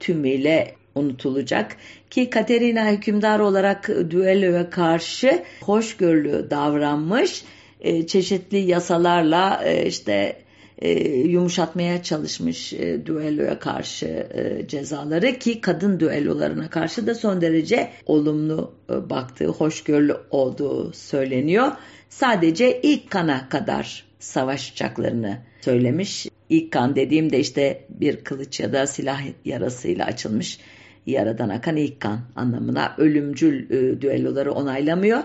tümüyle 0.00 0.74
unutulacak 0.94 1.76
ki 2.10 2.30
Katerina 2.30 2.90
hükümdar 2.90 3.40
olarak 3.40 3.88
düelloya 4.10 4.70
karşı 4.70 5.42
hoşgörülü 5.60 6.50
davranmış 6.50 7.44
e, 7.80 8.06
çeşitli 8.06 8.58
yasalarla 8.58 9.60
e, 9.64 9.86
işte 9.86 10.36
e, 10.78 11.08
yumuşatmaya 11.08 12.02
çalışmış 12.02 12.72
düelloya 13.06 13.58
karşı 13.58 14.26
cezaları 14.68 15.38
ki 15.38 15.60
kadın 15.60 16.00
düellolarına 16.00 16.70
karşı 16.70 17.06
da 17.06 17.14
son 17.14 17.40
derece 17.40 17.90
olumlu 18.06 18.72
baktığı, 18.88 19.46
hoşgörülü 19.48 20.16
olduğu 20.30 20.92
söyleniyor. 20.92 21.72
Sadece 22.08 22.80
ilk 22.82 23.10
kana 23.10 23.48
kadar 23.48 24.09
savaşacaklarını 24.20 25.38
söylemiş. 25.60 26.26
İlk 26.48 26.72
kan 26.72 26.96
dediğimde 26.96 27.38
işte 27.40 27.84
bir 27.88 28.16
kılıç 28.16 28.60
ya 28.60 28.72
da 28.72 28.86
silah 28.86 29.22
yarasıyla 29.44 30.06
açılmış 30.06 30.58
yaradan 31.06 31.48
akan 31.48 31.76
ilk 31.76 32.00
kan 32.00 32.20
anlamına 32.36 32.94
ölümcül 32.98 33.70
e, 33.70 34.00
düelloları 34.00 34.52
onaylamıyor 34.52 35.22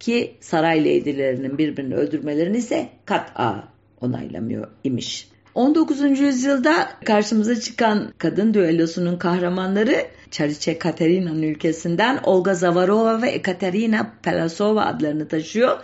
ki 0.00 0.34
saray 0.40 0.84
leydilerinin 0.84 1.58
birbirini 1.58 1.94
öldürmelerini 1.94 2.56
ise 2.56 2.88
kat'a 3.04 3.68
onaylamıyor 4.00 4.68
imiş. 4.84 5.28
19. 5.54 6.20
yüzyılda 6.20 6.88
karşımıza 7.04 7.60
çıkan 7.60 8.12
kadın 8.18 8.54
düellosunun 8.54 9.16
kahramanları 9.16 10.06
Çariçe 10.30 10.78
Katerina'nın 10.78 11.42
ülkesinden 11.42 12.20
Olga 12.24 12.54
Zavarova 12.54 13.22
ve 13.22 13.30
Ekaterina 13.30 14.12
Pelasova 14.22 14.84
adlarını 14.84 15.28
taşıyor. 15.28 15.78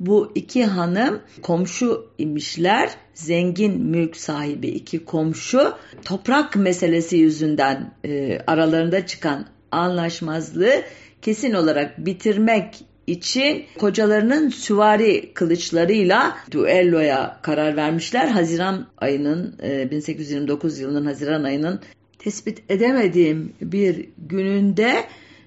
Bu 0.00 0.32
iki 0.34 0.64
hanım 0.64 1.20
komşu 1.42 2.06
imişler. 2.18 2.90
Zengin 3.14 3.80
mülk 3.80 4.16
sahibi 4.16 4.68
iki 4.68 5.04
komşu. 5.04 5.72
Toprak 6.04 6.56
meselesi 6.56 7.16
yüzünden 7.16 7.94
e, 8.04 8.38
aralarında 8.46 9.06
çıkan 9.06 9.46
anlaşmazlığı 9.70 10.82
kesin 11.22 11.52
olarak 11.52 12.06
bitirmek 12.06 12.84
için 13.06 13.64
kocalarının 13.78 14.48
süvari 14.48 15.30
kılıçlarıyla 15.34 16.36
duelloya 16.50 17.38
karar 17.42 17.76
vermişler. 17.76 18.28
Haziran 18.28 18.86
ayının 18.98 19.58
1829 19.90 20.78
e, 20.78 20.82
yılının 20.82 21.06
Haziran 21.06 21.44
ayının 21.44 21.80
tespit 22.18 22.62
edemediğim 22.70 23.52
bir 23.60 24.08
gününde 24.18 25.04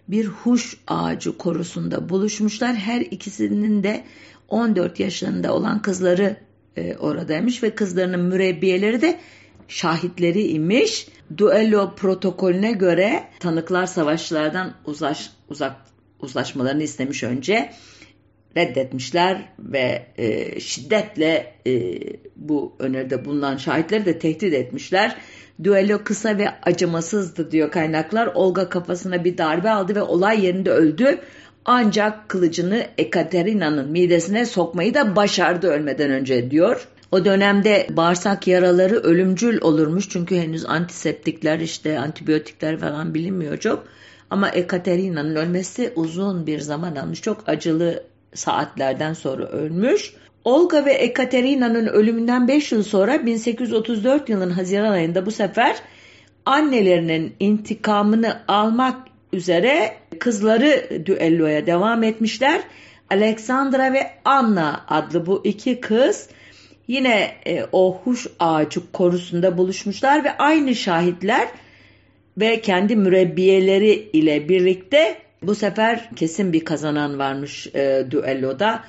bir 0.08 0.26
huş 0.26 0.78
ağacı 0.88 1.38
korusunda 1.38 2.10
buluşmuşlar. 2.10 2.76
Her 2.76 3.02
ikisinin 3.02 3.84
de 3.84 4.04
14 4.48 5.00
yaşında 5.00 5.54
olan 5.54 5.82
kızları 5.82 6.38
e, 6.76 6.96
oradaymış 6.96 7.64
ve 7.64 7.76
kızlarının 7.76 8.20
mürebbiyeleri 8.20 9.02
de 9.02 9.20
şahitleri 9.68 10.48
imiş. 10.48 11.08
Duello 11.38 11.96
protokolüne 11.96 12.72
göre 12.72 13.24
tanıklar 13.40 13.86
savaşçılardan 13.86 14.74
uzaş, 14.86 15.32
uzak 15.50 15.76
uzlaşmalarını 16.20 16.84
istemiş 16.84 17.24
önce 17.24 17.72
reddetmişler 18.58 19.50
ve 19.60 20.06
e, 20.18 20.60
şiddetle 20.60 21.54
e, 21.68 22.00
bu 22.36 22.76
öneride 22.80 23.26
bulunan 23.26 23.58
şahitleri 23.58 24.06
de 24.06 24.20
tehdit 24.20 24.54
etmişler. 24.54 25.18
Düello 25.64 26.04
kısa 26.04 26.38
ve 26.38 26.50
acımasızdı 26.64 27.52
diyor 27.52 27.72
kaynaklar. 27.72 28.28
Olga 28.28 28.70
kafasına 28.70 29.24
bir 29.24 29.38
darbe 29.38 29.70
aldı 29.70 29.96
ve 29.96 30.02
olay 30.02 30.46
yerinde 30.46 30.72
öldü. 30.72 31.20
Ancak 31.69 32.30
kılıcını 32.30 32.88
Ekaterina'nın 32.97 33.91
midesine 33.91 34.45
sokmayı 34.45 34.93
da 34.93 35.15
başardı 35.15 35.67
ölmeden 35.67 36.12
önce 36.12 36.51
diyor. 36.51 36.88
O 37.12 37.25
dönemde 37.25 37.88
bağırsak 37.89 38.47
yaraları 38.47 38.95
ölümcül 38.95 39.62
olurmuş 39.62 40.10
çünkü 40.10 40.36
henüz 40.36 40.65
antiseptikler 40.65 41.60
işte 41.60 41.99
antibiyotikler 41.99 42.80
falan 42.80 43.13
bilinmiyor 43.13 43.58
çok. 43.58 43.84
Ama 44.30 44.49
Ekaterina'nın 44.49 45.36
ölmesi 45.36 45.93
uzun 45.95 46.47
bir 46.47 46.60
zaman 46.60 46.95
almış. 46.95 47.21
Çok 47.21 47.49
acılı 47.49 48.03
saatlerden 48.34 49.13
sonra 49.13 49.45
ölmüş. 49.45 50.13
Olga 50.43 50.86
ve 50.86 50.91
Ekaterina'nın 50.91 51.88
ölümünden 51.88 52.47
5 52.47 52.71
yıl 52.71 52.84
sonra 52.84 53.25
1834 53.25 54.30
yılın 54.30 54.49
Haziran 54.49 54.91
ayında 54.91 55.25
bu 55.25 55.32
sefer 55.32 55.75
annelerinin 56.45 57.36
intikamını 57.39 58.39
almak 58.47 59.07
üzere 59.34 59.94
kızları 60.20 61.02
düelloya 61.06 61.66
devam 61.66 62.04
etmişler. 62.04 62.62
Alexandra 63.10 63.94
ve 63.94 64.12
Anna 64.26 64.86
adlı 64.88 65.26
bu 65.26 65.42
iki 65.44 65.82
kız 65.82 66.30
yine 66.88 67.32
e, 67.46 67.66
o 67.72 68.02
huş 68.04 68.28
ağacı 68.40 68.92
korusunda 68.92 69.58
buluşmuşlar 69.58 70.24
ve 70.24 70.38
aynı 70.38 70.76
şahitler 70.76 71.48
ve 72.38 72.62
kendi 72.62 72.96
mürebbiyeleri 72.96 74.10
ile 74.13 74.50
birlikte 74.50 75.18
bu 75.42 75.56
sefer 75.56 76.10
kesin 76.16 76.54
bir 76.54 76.66
kazanan 76.66 77.20
varmış 77.20 77.68
e, 77.68 78.08
düelloda. 78.12 78.84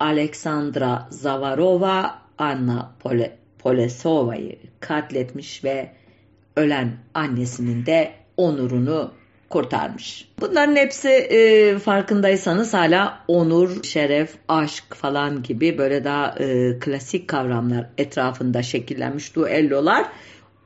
Alexandra 0.00 1.08
Zavarova 1.10 2.18
Anna 2.38 2.92
Pole, 3.00 3.36
Polesova'yı 3.58 4.58
katletmiş 4.80 5.64
ve 5.64 5.90
ölen 6.56 6.92
annesinin 7.14 7.86
de 7.86 8.12
onurunu 8.36 9.12
kurtarmış. 9.52 10.28
Bunların 10.40 10.76
hepsi 10.76 11.08
e, 11.08 11.78
farkındaysanız 11.78 12.74
hala 12.74 13.18
onur, 13.28 13.82
şeref, 13.82 14.34
aşk 14.48 14.94
falan 14.94 15.42
gibi 15.42 15.78
böyle 15.78 16.04
daha 16.04 16.34
e, 16.38 16.78
klasik 16.78 17.28
kavramlar 17.28 17.86
etrafında 17.98 18.62
şekillenmiş 18.62 19.36
duellolar 19.36 20.06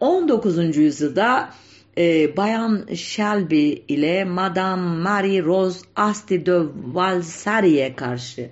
19. 0.01 0.77
yüzyılda 0.77 1.51
e, 1.99 2.37
Bayan 2.37 2.87
Shelby 2.95 3.71
ile 3.89 4.25
Madame 4.25 4.83
Marie 4.83 5.43
Rose 5.43 5.81
Asti 5.97 6.47
de 6.47 6.61
Valsari'ye 6.93 7.97
karşı 7.97 8.51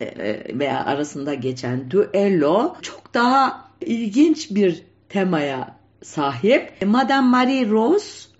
e, 0.00 0.04
e, 0.04 0.58
veya 0.58 0.84
arasında 0.84 1.34
geçen 1.34 1.90
duello 1.90 2.76
çok 2.82 3.14
daha 3.14 3.68
ilginç 3.80 4.50
bir 4.50 4.82
temaya 5.08 5.76
sahip. 6.02 6.72
Madame 6.86 7.28
Marie 7.28 7.68
Rose 7.70 8.33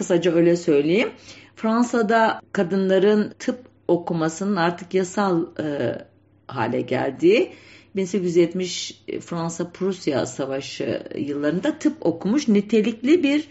kısaca 0.00 0.34
öyle 0.34 0.56
söyleyeyim. 0.56 1.10
Fransa'da 1.56 2.40
kadınların 2.52 3.32
tıp 3.38 3.58
okumasının 3.88 4.56
artık 4.56 4.94
yasal 4.94 5.46
e, 5.62 5.98
hale 6.46 6.80
geldiği 6.80 7.50
1870 7.96 9.02
Fransa-Prusya 9.20 10.26
Savaşı 10.26 11.02
yıllarında 11.18 11.78
tıp 11.78 12.06
okumuş 12.06 12.48
nitelikli 12.48 13.22
bir 13.22 13.48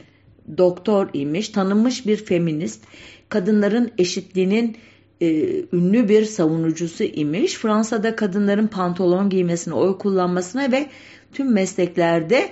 doktor 0.58 1.10
imiş, 1.14 1.50
tanınmış 1.50 2.08
bir 2.08 2.18
feminist, 2.18 2.84
kadınların 3.30 3.92
eşitliğinin 3.98 4.78
e, 5.22 5.28
ünlü 5.74 6.10
bir 6.10 6.26
savunucusu 6.26 7.04
imiş. 7.04 7.54
Fransa'da 7.54 8.16
kadınların 8.16 8.68
pantolon 8.68 9.30
giymesine, 9.30 9.74
oy 9.74 9.98
kullanmasına 9.98 10.72
ve 10.72 10.90
tüm 11.34 11.54
mesleklerde 11.54 12.50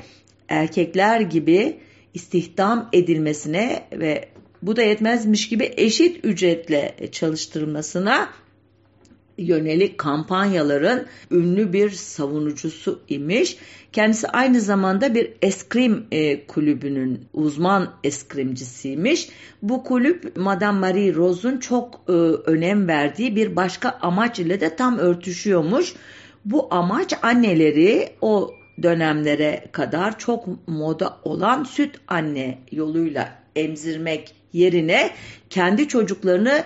erkekler 0.50 1.22
gibi 1.22 1.80
istihdam 2.18 2.90
edilmesine 2.94 3.88
ve 3.92 4.30
bu 4.62 4.76
da 4.76 4.82
yetmezmiş 4.82 5.50
gibi 5.50 5.74
eşit 5.78 6.26
ücretle 6.26 6.96
çalıştırılmasına 7.12 8.30
yönelik 9.38 9.98
kampanyaların 9.98 11.06
ünlü 11.32 11.74
bir 11.74 11.90
savunucusu 11.90 13.00
imiş. 13.10 13.58
Kendisi 13.92 14.28
aynı 14.28 14.62
zamanda 14.62 15.16
bir 15.16 15.34
eskrim 15.42 16.06
e, 16.12 16.48
kulübünün 16.48 17.26
uzman 17.34 17.94
eskrimcisiymiş. 18.04 19.30
Bu 19.62 19.84
kulüp 19.84 20.38
Madame 20.38 20.80
Marie 20.80 21.14
Rose'un 21.14 21.58
çok 21.58 22.02
e, 22.08 22.12
önem 22.52 22.88
verdiği 22.88 23.36
bir 23.36 23.56
başka 23.56 23.90
amaç 24.02 24.40
ile 24.40 24.62
de 24.62 24.76
tam 24.76 24.98
örtüşüyormuş. 24.98 25.94
Bu 26.46 26.74
amaç 26.74 27.14
anneleri 27.22 28.10
o 28.22 28.57
dönemlere 28.84 29.66
kadar 29.72 30.20
çok 30.20 30.68
moda 30.68 31.18
olan 31.24 31.64
süt 31.64 32.00
anne 32.08 32.58
yoluyla 32.72 33.40
emzirmek 33.56 34.36
yerine 34.54 35.10
kendi 35.50 35.88
çocuklarını 35.88 36.64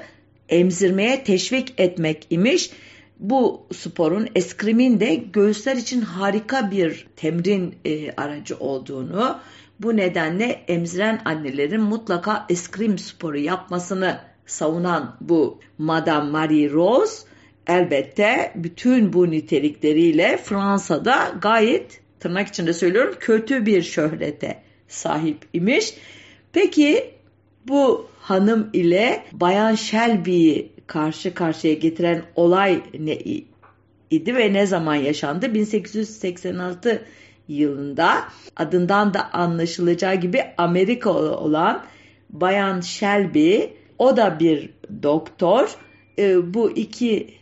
emzirmeye 0.49 1.23
teşvik 1.23 1.73
etmek 1.77 2.27
imiş. 2.29 2.71
Bu 3.19 3.67
sporun 3.73 4.27
eskrimin 4.35 4.99
de 4.99 5.15
göğüsler 5.15 5.75
için 5.75 6.01
harika 6.01 6.71
bir 6.71 7.07
temrin 7.15 7.75
e, 7.85 8.11
aracı 8.11 8.57
olduğunu, 8.57 9.39
bu 9.79 9.97
nedenle 9.97 10.45
emziren 10.67 11.21
annelerin 11.25 11.81
mutlaka 11.81 12.45
eskrim 12.49 12.97
sporu 12.97 13.37
yapmasını 13.37 14.19
savunan 14.45 15.17
bu 15.21 15.59
Madame 15.77 16.31
Marie 16.31 16.71
Rose 16.71 17.27
elbette 17.67 18.51
bütün 18.55 19.13
bu 19.13 19.31
nitelikleriyle 19.31 20.37
Fransa'da 20.37 21.33
gayet 21.41 22.00
tırnak 22.21 22.47
içinde 22.47 22.73
söylüyorum 22.73 23.15
kötü 23.19 23.65
bir 23.65 23.81
şöhrete 23.81 24.61
sahip 24.87 25.37
imiş. 25.53 25.93
Peki 26.53 27.13
bu 27.67 28.07
hanım 28.19 28.69
ile 28.73 29.23
Bayan 29.31 29.75
Shelby'yi 29.75 30.71
karşı 30.87 31.33
karşıya 31.33 31.73
getiren 31.73 32.23
olay 32.35 32.81
ne 32.99 33.17
idi 34.09 34.35
ve 34.35 34.53
ne 34.53 34.65
zaman 34.65 34.95
yaşandı? 34.95 35.53
1886 35.53 37.05
yılında 37.47 38.13
adından 38.55 39.13
da 39.13 39.33
anlaşılacağı 39.33 40.15
gibi 40.15 40.43
Amerikalı 40.57 41.37
olan 41.37 41.85
Bayan 42.29 42.81
Shelby 42.81 43.59
o 43.97 44.17
da 44.17 44.39
bir 44.39 44.69
doktor. 45.03 45.75
E, 46.19 46.53
bu 46.53 46.71
iki 46.71 47.33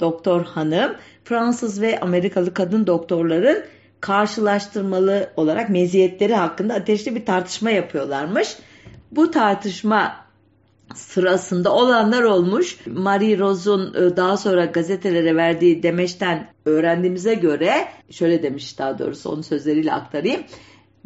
doktor 0.00 0.44
hanım 0.44 0.94
Fransız 1.24 1.80
ve 1.80 2.00
Amerikalı 2.00 2.54
kadın 2.54 2.86
doktorların 2.86 3.64
karşılaştırmalı 4.02 5.30
olarak 5.36 5.70
meziyetleri 5.70 6.34
hakkında 6.34 6.74
ateşli 6.74 7.14
bir 7.14 7.26
tartışma 7.26 7.70
yapıyorlarmış. 7.70 8.56
Bu 9.12 9.30
tartışma 9.30 10.16
sırasında 10.94 11.72
olanlar 11.72 12.22
olmuş. 12.22 12.78
Marie 12.86 13.38
Rose'un 13.38 13.94
e, 13.94 14.16
daha 14.16 14.36
sonra 14.36 14.64
gazetelere 14.64 15.36
verdiği 15.36 15.82
demeçten 15.82 16.48
öğrendiğimize 16.64 17.34
göre 17.34 17.88
şöyle 18.10 18.42
demiş 18.42 18.78
daha 18.78 18.98
doğrusu 18.98 19.30
onun 19.30 19.42
sözleriyle 19.42 19.92
aktarayım. 19.92 20.42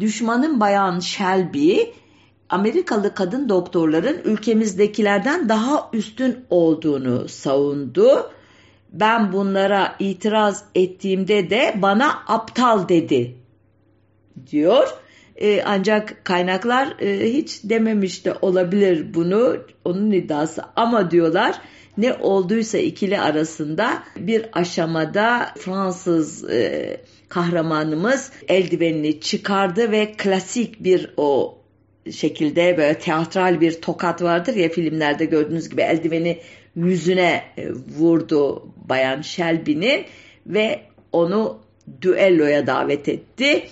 Düşmanın 0.01 0.61
bayan 0.61 1.01
Shelby 1.01 1.79
Amerikalı 2.49 3.15
kadın 3.15 3.49
doktorların 3.49 4.19
ülkemizdekilerden 4.25 5.49
daha 5.49 5.91
üstün 5.93 6.37
olduğunu 6.51 7.29
savundu. 7.29 8.31
Ben 9.01 9.33
bunlara 9.33 9.97
itiraz 9.99 10.65
ettiğimde 10.75 11.51
de 11.51 11.75
bana 11.77 12.23
aptal 12.27 12.89
dedi 12.89 13.35
diyor. 14.51 14.89
E, 15.37 15.63
ancak 15.63 16.25
kaynaklar 16.25 16.97
e, 17.01 17.33
hiç 17.33 17.65
dememiş 17.65 18.25
de 18.25 18.35
olabilir 18.43 19.15
bunu 19.15 19.57
onun 19.85 20.11
iddiası 20.11 20.63
ama 20.77 21.11
diyorlar 21.11 21.61
ne 21.99 22.15
olduysa 22.15 22.79
ikili 22.79 23.21
arasında 23.21 24.03
bir 24.17 24.47
aşamada 24.53 25.49
Fransız 25.59 26.51
e, 26.51 27.01
kahramanımız 27.29 28.33
eldivenini 28.49 29.21
çıkardı 29.21 29.91
ve 29.91 30.13
klasik 30.13 30.85
bir 30.85 31.15
o 31.17 31.59
şekilde 32.11 32.77
böyle 32.77 32.99
teatral 32.99 33.61
bir 33.61 33.81
tokat 33.81 34.23
vardır 34.23 34.55
ya 34.55 34.69
filmlerde 34.69 35.25
gördüğünüz 35.25 35.69
gibi 35.69 35.83
eldiveni 35.83 36.41
yüzüne 36.77 37.43
e, 37.57 37.71
vurdu 37.73 38.69
Bayan 38.89 39.23
Shelby'nin 39.23 40.05
ve 40.47 40.81
onu 41.13 41.59
düelloya 42.03 42.67
davet 42.67 43.09
etti. 43.09 43.69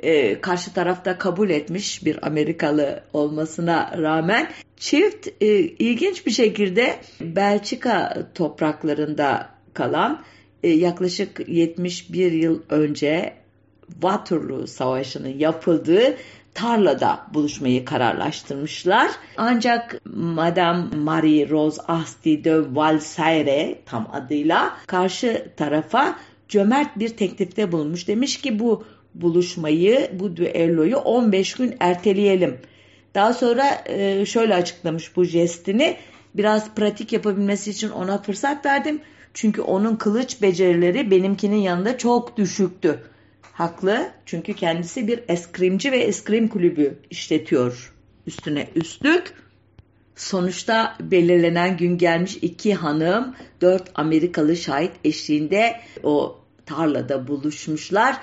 E, 0.00 0.40
karşı 0.40 0.72
tarafta 0.74 1.18
kabul 1.18 1.50
etmiş 1.50 2.04
bir 2.04 2.26
Amerikalı 2.26 3.02
olmasına 3.12 3.98
rağmen. 3.98 4.50
Çift 4.76 5.28
e, 5.40 5.46
ilginç 5.58 6.26
bir 6.26 6.30
şekilde 6.30 6.96
Belçika 7.20 8.26
topraklarında 8.34 9.48
kalan 9.74 10.22
e, 10.62 10.68
yaklaşık 10.68 11.48
71 11.48 12.32
yıl 12.32 12.62
önce 12.70 13.32
Waterloo 13.92 14.66
Savaşı'nın 14.66 15.38
yapıldığı 15.38 16.16
tarlada 16.56 17.26
buluşmayı 17.34 17.84
kararlaştırmışlar. 17.84 19.10
Ancak 19.36 20.00
Madame 20.14 20.96
Marie 20.96 21.48
Rose 21.48 21.82
Asti 21.82 22.44
de 22.44 22.74
Valsaire 22.74 23.78
tam 23.86 24.08
adıyla 24.12 24.76
karşı 24.86 25.48
tarafa 25.56 26.18
cömert 26.48 26.98
bir 26.98 27.08
teklifte 27.08 27.72
bulunmuş. 27.72 28.08
Demiş 28.08 28.40
ki 28.40 28.58
bu 28.58 28.84
buluşmayı, 29.14 30.10
bu 30.12 30.36
düelloyu 30.36 30.96
15 30.96 31.54
gün 31.54 31.76
erteleyelim. 31.80 32.58
Daha 33.14 33.32
sonra 33.32 33.82
e, 33.86 34.26
şöyle 34.26 34.54
açıklamış 34.54 35.16
bu 35.16 35.24
jestini. 35.24 35.96
Biraz 36.34 36.74
pratik 36.74 37.12
yapabilmesi 37.12 37.70
için 37.70 37.90
ona 37.90 38.22
fırsat 38.22 38.66
verdim. 38.66 39.00
Çünkü 39.34 39.62
onun 39.62 39.96
kılıç 39.96 40.42
becerileri 40.42 41.10
benimkinin 41.10 41.56
yanında 41.56 41.98
çok 41.98 42.36
düşüktü. 42.36 43.02
Haklı 43.56 44.10
çünkü 44.26 44.54
kendisi 44.54 45.08
bir 45.08 45.20
eskrimci 45.28 45.92
ve 45.92 45.98
eskrim 45.98 46.48
kulübü 46.48 46.98
işletiyor. 47.10 47.94
Üstüne 48.26 48.68
üstlük 48.74 49.34
sonuçta 50.16 50.96
belirlenen 51.00 51.76
gün 51.76 51.98
gelmiş 51.98 52.36
iki 52.42 52.74
hanım 52.74 53.34
dört 53.60 53.90
Amerikalı 53.94 54.56
şahit 54.56 54.92
eşliğinde 55.04 55.80
o 56.02 56.38
tarlada 56.66 57.28
buluşmuşlar 57.28 58.16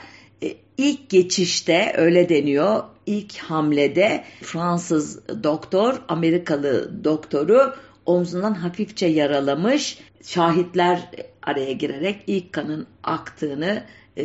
e, 0.44 0.56
ilk 0.78 1.10
geçişte 1.10 1.94
öyle 1.98 2.30
deniyor. 2.30 2.84
İlk 3.06 3.38
hamlede 3.38 4.24
Fransız 4.42 5.28
doktor 5.44 6.02
Amerikalı 6.08 7.04
doktoru 7.04 7.76
omzundan 8.06 8.54
hafifçe 8.54 9.06
yaralamış. 9.06 10.00
Şahitler 10.24 11.10
araya 11.44 11.72
girerek 11.72 12.24
ilk 12.28 12.54
kanın 12.54 12.88
aktığını 13.04 13.84
e, 14.18 14.24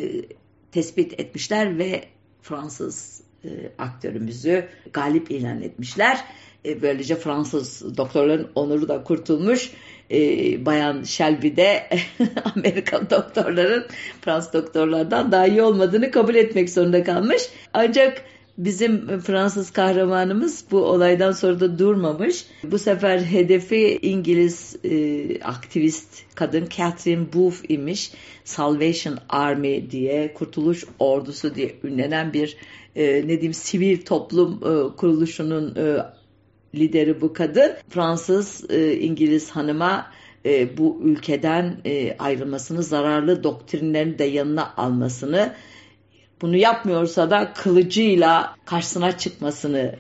tespit 0.72 1.20
etmişler 1.20 1.78
ve 1.78 2.04
Fransız 2.42 3.22
e, 3.44 3.48
aktörümüzü 3.78 4.64
galip 4.92 5.30
ilan 5.30 5.62
etmişler. 5.62 6.18
E, 6.64 6.82
böylece 6.82 7.16
Fransız 7.16 7.96
doktorların 7.96 8.48
onuru 8.54 8.88
da 8.88 9.04
kurtulmuş 9.04 9.72
e, 10.10 10.18
Bayan 10.66 11.02
Shelby 11.02 11.56
de 11.56 11.88
Amerikan 12.56 13.10
doktorların 13.10 13.86
Fransız 14.20 14.52
doktorlardan 14.52 15.32
daha 15.32 15.46
iyi 15.46 15.62
olmadığını 15.62 16.10
kabul 16.10 16.34
etmek 16.34 16.70
zorunda 16.70 17.04
kalmış. 17.04 17.42
Ancak 17.74 18.24
bizim 18.58 19.20
Fransız 19.20 19.70
kahramanımız 19.70 20.64
bu 20.70 20.78
olaydan 20.78 21.32
sonra 21.32 21.60
da 21.60 21.78
durmamış. 21.78 22.44
Bu 22.64 22.78
sefer 22.78 23.18
hedefi 23.18 23.98
İngiliz 24.02 24.76
e, 24.84 25.40
aktivist 25.40 26.22
kadın 26.34 26.68
Catherine 26.76 27.32
Booth 27.32 27.56
imiş. 27.68 28.12
Salvation 28.44 29.18
Army 29.28 29.90
diye, 29.90 30.34
Kurtuluş 30.34 30.84
Ordusu 30.98 31.54
diye 31.54 31.74
ünlenen 31.84 32.32
bir 32.32 32.56
e, 32.96 33.06
ne 33.06 33.28
diyeyim 33.28 33.54
sivil 33.54 34.04
toplum 34.04 34.54
e, 34.54 34.96
kuruluşunun 34.96 35.74
e, 35.76 35.96
lideri 36.74 37.20
bu 37.20 37.32
kadın. 37.32 37.72
Fransız 37.88 38.70
e, 38.70 38.96
İngiliz 38.96 39.50
hanıma 39.50 40.06
e, 40.46 40.78
bu 40.78 41.00
ülkeden 41.04 41.76
e, 41.84 42.16
ayrılmasını, 42.18 42.82
zararlı 42.82 43.44
doktrinlerini 43.44 44.18
de 44.18 44.24
yanına 44.24 44.74
almasını, 44.76 45.54
bunu 46.42 46.56
yapmıyorsa 46.56 47.30
da 47.30 47.52
kılıcıyla 47.52 48.56
karşısına 48.64 49.18
çıkmasını 49.18 49.94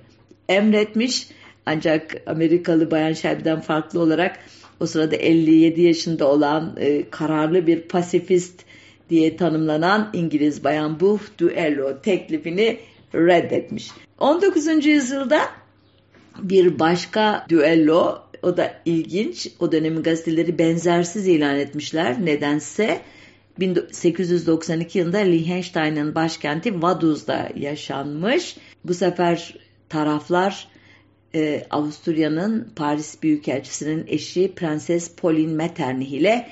emretmiş. 0.48 1.28
Ancak 1.66 2.22
Amerikalı 2.26 2.90
Bayan 2.90 3.12
Shelby'den 3.12 3.60
farklı 3.60 4.00
olarak 4.00 4.38
o 4.80 4.86
sırada 4.86 5.16
57 5.16 5.82
yaşında 5.82 6.26
olan 6.28 6.76
e, 6.80 7.10
kararlı 7.10 7.66
bir 7.66 7.80
pasifist 7.80 8.64
diye 9.10 9.36
tanımlanan 9.36 10.10
İngiliz 10.12 10.64
Bayan 10.64 11.00
Booth 11.00 11.38
düello 11.38 12.00
teklifini 12.00 12.78
reddetmiş. 13.14 13.90
19. 14.18 14.86
yüzyılda 14.86 15.40
bir 16.42 16.78
başka 16.78 17.46
düello 17.48 18.18
o 18.42 18.56
da 18.56 18.74
ilginç. 18.84 19.48
O 19.60 19.72
dönemin 19.72 20.02
gazeteleri 20.02 20.58
benzersiz 20.58 21.28
ilan 21.28 21.56
etmişler. 21.56 22.24
Nedense 22.24 23.00
1892 23.60 24.98
yılında 24.98 25.18
Liechtenstein'ın 25.18 26.14
başkenti 26.14 26.82
Vaduz'da 26.82 27.50
yaşanmış. 27.56 28.56
Bu 28.84 28.94
sefer 28.94 29.54
taraflar 29.88 30.68
e, 31.34 31.66
Avusturya'nın 31.70 32.72
Paris 32.76 33.22
Büyükelçisi'nin 33.22 34.04
eşi 34.06 34.52
Prenses 34.54 35.16
Pauline 35.16 35.52
Metternich 35.52 36.12
ile 36.12 36.48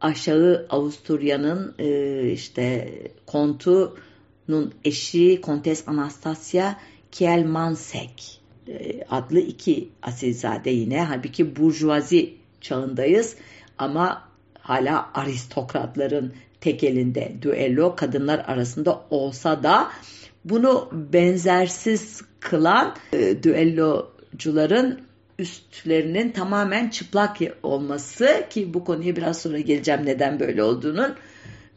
aşağı 0.00 0.66
Avusturya'nın 0.70 1.74
e, 1.78 2.30
işte 2.30 2.92
kontunun 3.26 4.74
eşi 4.84 5.40
Kontes 5.40 5.88
Anastasia 5.88 6.74
Kielmansek 7.12 8.40
e, 8.68 9.04
adlı 9.10 9.40
iki 9.40 9.88
asilzade 10.02 10.70
yine. 10.70 11.02
Halbuki 11.02 11.56
burjuvazi 11.56 12.34
çağındayız 12.60 13.36
ama 13.78 14.28
hala 14.60 15.10
aristokratların 15.14 16.32
tek 16.60 16.84
elinde 16.84 17.32
düello 17.42 17.96
kadınlar 17.96 18.38
arasında 18.38 19.02
olsa 19.10 19.62
da 19.62 19.88
bunu 20.44 20.88
benzersiz 20.92 22.22
kılan 22.40 22.96
e, 23.12 23.42
düellocuların 23.42 25.00
üstlerinin 25.38 26.30
tamamen 26.30 26.88
çıplak 26.88 27.36
olması 27.62 28.44
ki 28.50 28.74
bu 28.74 28.84
konuya 28.84 29.16
biraz 29.16 29.42
sonra 29.42 29.58
geleceğim 29.58 30.00
neden 30.04 30.40
böyle 30.40 30.62
olduğunun 30.62 31.14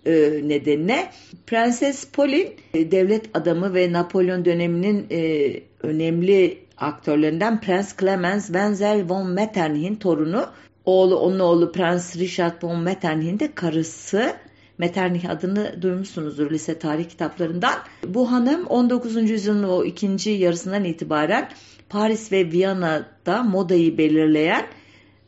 e, 0.06 0.12
nedenine. 0.44 1.10
Prenses 1.48 2.12
Pauline 2.12 2.50
e, 2.74 2.92
devlet 2.92 3.38
adamı 3.38 3.74
ve 3.74 3.92
Napolyon 3.92 4.46
döneminin 4.46 5.08
e, 5.12 5.54
önemli 5.82 6.58
aktörlerinden 6.78 7.62
Prens 7.62 7.98
Clemens 8.00 8.46
Wenzel 8.46 9.10
von 9.10 9.32
Metternich'in 9.32 9.96
torunu. 9.96 10.46
Oğlu 10.86 11.20
onun 11.20 11.40
oğlu 11.40 11.72
Prens 11.72 12.18
Richard 12.18 12.64
von 12.64 12.80
Metternich'in 12.80 13.40
de 13.40 13.52
karısı. 13.56 14.34
Metternich 14.80 15.30
adını 15.30 15.82
duymuşsunuzdur 15.82 16.52
lise 16.52 16.80
tarih 16.80 17.10
kitaplarından. 17.10 17.74
Bu 18.08 18.32
hanım 18.32 18.66
19. 18.66 19.30
yüzyılın 19.30 19.64
o 19.64 19.84
ikinci 19.84 20.30
yarısından 20.30 20.84
itibaren 20.84 21.50
Paris 21.90 22.32
ve 22.32 22.52
Viyana'da 22.52 23.44
modayı 23.44 23.98
belirleyen 23.98 24.68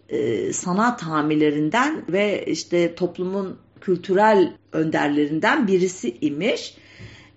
e, 0.10 0.54
sanat 0.54 1.02
hamilerinden 1.02 2.06
ve 2.12 2.46
işte 2.46 2.96
toplumun 2.96 3.58
kültürel 3.82 4.54
önderlerinden 4.72 5.68
birisi 5.68 6.18
imiş. 6.22 6.76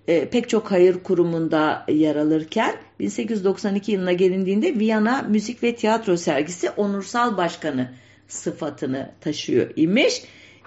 E, 0.08 0.28
pek 0.28 0.48
çok 0.48 0.70
hayır 0.70 1.02
kurumunda 1.02 1.86
yer 1.88 2.16
alırken 2.16 2.74
1892 3.00 3.92
yılına 3.92 4.12
gelindiğinde 4.12 4.78
Viyana 4.78 5.26
Müzik 5.28 5.62
ve 5.62 5.74
Tiyatro 5.74 6.16
Sergisi 6.16 6.70
onursal 6.70 7.36
başkanı 7.36 7.92
sıfatını 8.28 9.10
taşıyor 9.20 9.70
imiş. 9.76 10.22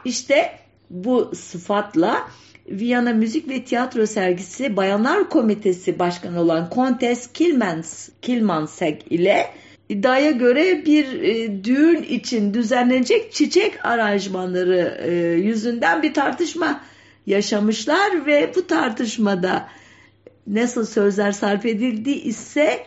İşte 0.06 0.67
bu 0.90 1.32
sıfatla 1.36 2.28
Viyana 2.70 3.14
Müzik 3.14 3.50
ve 3.50 3.64
Tiyatro 3.64 4.06
Sergisi 4.06 4.76
Bayanlar 4.76 5.30
Komitesi 5.30 6.00
Başkanı 6.00 6.42
olan 6.42 6.70
Kontes 6.70 7.28
Kilmans, 7.34 8.10
Kilmansek 8.22 9.06
ile 9.10 9.48
iddiaya 9.90 10.32
göre 10.32 10.86
bir 10.86 11.22
e, 11.22 11.64
düğün 11.64 12.04
için 12.04 12.54
düzenlenecek 12.54 13.34
çiçek 13.34 13.86
aranjmanları 13.86 15.02
e, 15.04 15.14
yüzünden 15.42 16.04
bir 16.04 16.14
tartışma 16.14 16.82
yaşamışlar 17.28 18.26
ve 18.26 18.52
bu 18.56 18.68
tartışmada 18.68 19.68
nasıl 20.48 20.86
sözler 20.86 21.32
sarf 21.32 21.66
edildi 21.66 22.12
ise 22.12 22.86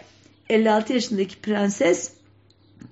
56 0.49 0.93
yaşındaki 0.93 1.37
prenses 1.37 2.13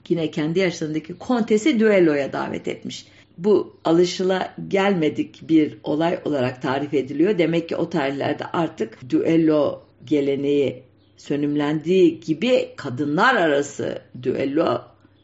yine 0.09 0.30
kendi 0.30 0.59
yaşlarındaki 0.59 1.18
kontesi 1.18 1.80
düelloya 1.80 2.32
davet 2.32 2.68
etmiş 2.68 3.06
bu 3.39 3.76
alışıla 3.84 4.55
gelmedik 4.68 5.49
bir 5.49 5.78
olay 5.84 6.18
olarak 6.24 6.62
tarif 6.62 6.95
ediliyor. 6.95 7.39
Demek 7.39 7.68
ki 7.68 7.76
o 7.76 7.91
tarihlerde 7.91 8.45
artık 8.47 9.11
düello 9.11 9.82
geleneği 10.05 10.82
sönümlendiği 11.16 12.20
gibi 12.20 12.68
kadınlar 12.76 13.34
arası 13.34 14.03
düello 14.22 14.82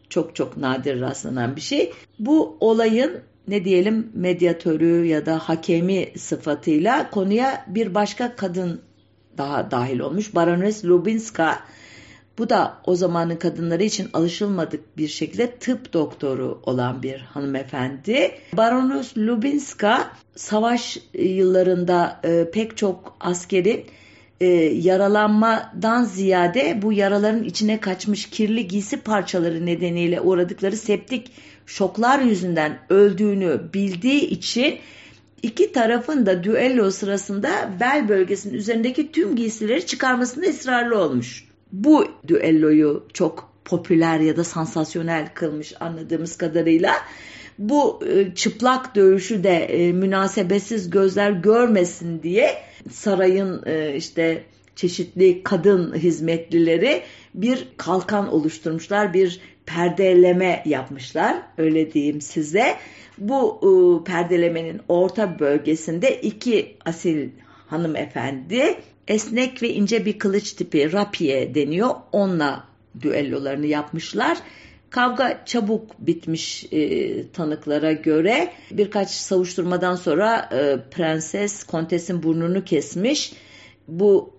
çok 0.09 0.37
çok 0.37 0.57
nadir 0.57 1.01
rastlanan 1.01 1.57
bir 1.57 1.61
şey. 1.61 1.93
Bu 2.19 2.57
olayın 2.61 3.21
ne 3.49 3.65
diyelim 3.65 4.11
medyatörü 4.15 5.07
ya 5.07 5.27
da 5.27 5.39
hakemi 5.39 6.09
sıfatıyla 6.17 7.11
konuya 7.11 7.65
bir 7.69 7.95
başka 7.95 8.37
kadın 8.37 8.81
daha 9.39 9.71
dahil 9.71 9.99
olmuş. 10.01 10.35
Baroness 10.35 10.85
Lubinska 10.85 11.61
bu 12.39 12.51
da 12.51 12.79
o 12.87 12.95
zamanın 12.95 13.37
kadınları 13.37 13.85
için 13.85 14.09
alışılmadık 14.13 14.97
bir 14.97 15.09
şekilde 15.09 15.51
tıp 15.51 15.93
doktoru 15.93 16.61
olan 16.63 17.03
bir 17.03 17.19
hanımefendi. 17.21 18.31
Baroness 18.53 19.19
Lubinska 19.19 20.11
savaş 20.37 20.99
yıllarında 21.15 22.21
e, 22.25 22.51
pek 22.51 22.77
çok 22.77 23.17
askerin 23.21 23.85
e, 24.41 24.47
yaralanmadan 24.65 26.05
ziyade 26.05 26.83
bu 26.83 26.93
yaraların 26.93 27.45
içine 27.45 27.81
kaçmış 27.81 28.31
kirli 28.31 28.69
giysi 28.69 28.97
parçaları 28.97 29.67
nedeniyle 29.67 30.21
uğradıkları 30.21 30.77
septik 30.77 31.31
şoklar 31.67 32.19
yüzünden 32.19 32.79
öldüğünü 32.89 33.61
bildiği 33.75 34.21
için 34.21 34.79
iki 35.43 35.73
tarafın 35.73 36.27
da 36.27 36.45
düello 36.45 36.91
sırasında 36.91 37.71
bel 37.81 38.09
bölgesinin 38.09 38.55
üzerindeki 38.55 39.13
tüm 39.13 39.37
giysileri 39.37 39.87
çıkarmasında 39.87 40.47
ısrarlı 40.47 40.99
olmuş 40.99 41.45
bu 41.75 42.07
düelloyu 42.29 43.07
çok 43.13 43.51
popüler 43.65 44.21
ya 44.21 44.37
da 44.37 44.45
sansasyonel 44.45 45.29
kılmış 45.35 45.73
anladığımız 45.81 46.37
kadarıyla. 46.37 46.93
Bu 47.59 48.01
e, 48.07 48.35
çıplak 48.35 48.95
dövüşü 48.95 49.45
de 49.45 49.57
e, 49.57 49.93
münasebetsiz 49.93 50.91
gözler 50.91 51.31
görmesin 51.31 52.23
diye 52.23 52.51
sarayın 52.91 53.63
e, 53.67 53.95
işte 53.97 54.45
çeşitli 54.77 55.43
kadın 55.43 55.95
hizmetlileri 55.95 57.03
bir 57.35 57.69
kalkan 57.77 58.33
oluşturmuşlar, 58.33 59.15
bir 59.15 59.41
perdeleme 59.67 60.63
yapmışlar 60.67 61.43
öyle 61.59 61.93
diyeyim 61.93 62.21
size. 62.21 62.77
Bu 63.19 64.05
perdelemenin 64.07 64.81
orta 64.89 65.39
bölgesinde 65.39 66.21
iki 66.21 66.77
asil 66.85 67.29
hanımefendi 67.67 68.77
esnek 69.09 69.63
ve 69.63 69.69
ince 69.69 70.07
bir 70.07 70.19
kılıç 70.19 70.53
tipi 70.53 70.93
rapiye 70.93 71.55
deniyor. 71.55 71.91
Onunla 72.13 72.65
düellolarını 73.01 73.67
yapmışlar. 73.67 74.39
Kavga 74.91 75.43
çabuk 75.47 75.99
bitmiş 75.99 76.67
e, 76.73 77.31
tanıklara 77.31 77.93
göre. 77.93 78.53
Birkaç 78.71 79.11
savuşturmadan 79.11 79.97
sonra 79.97 80.49
e, 80.53 80.91
prenses 80.91 81.65
kontesin 81.65 82.23
burnunu 82.23 82.65
kesmiş. 82.65 83.33
Bu 83.89 84.35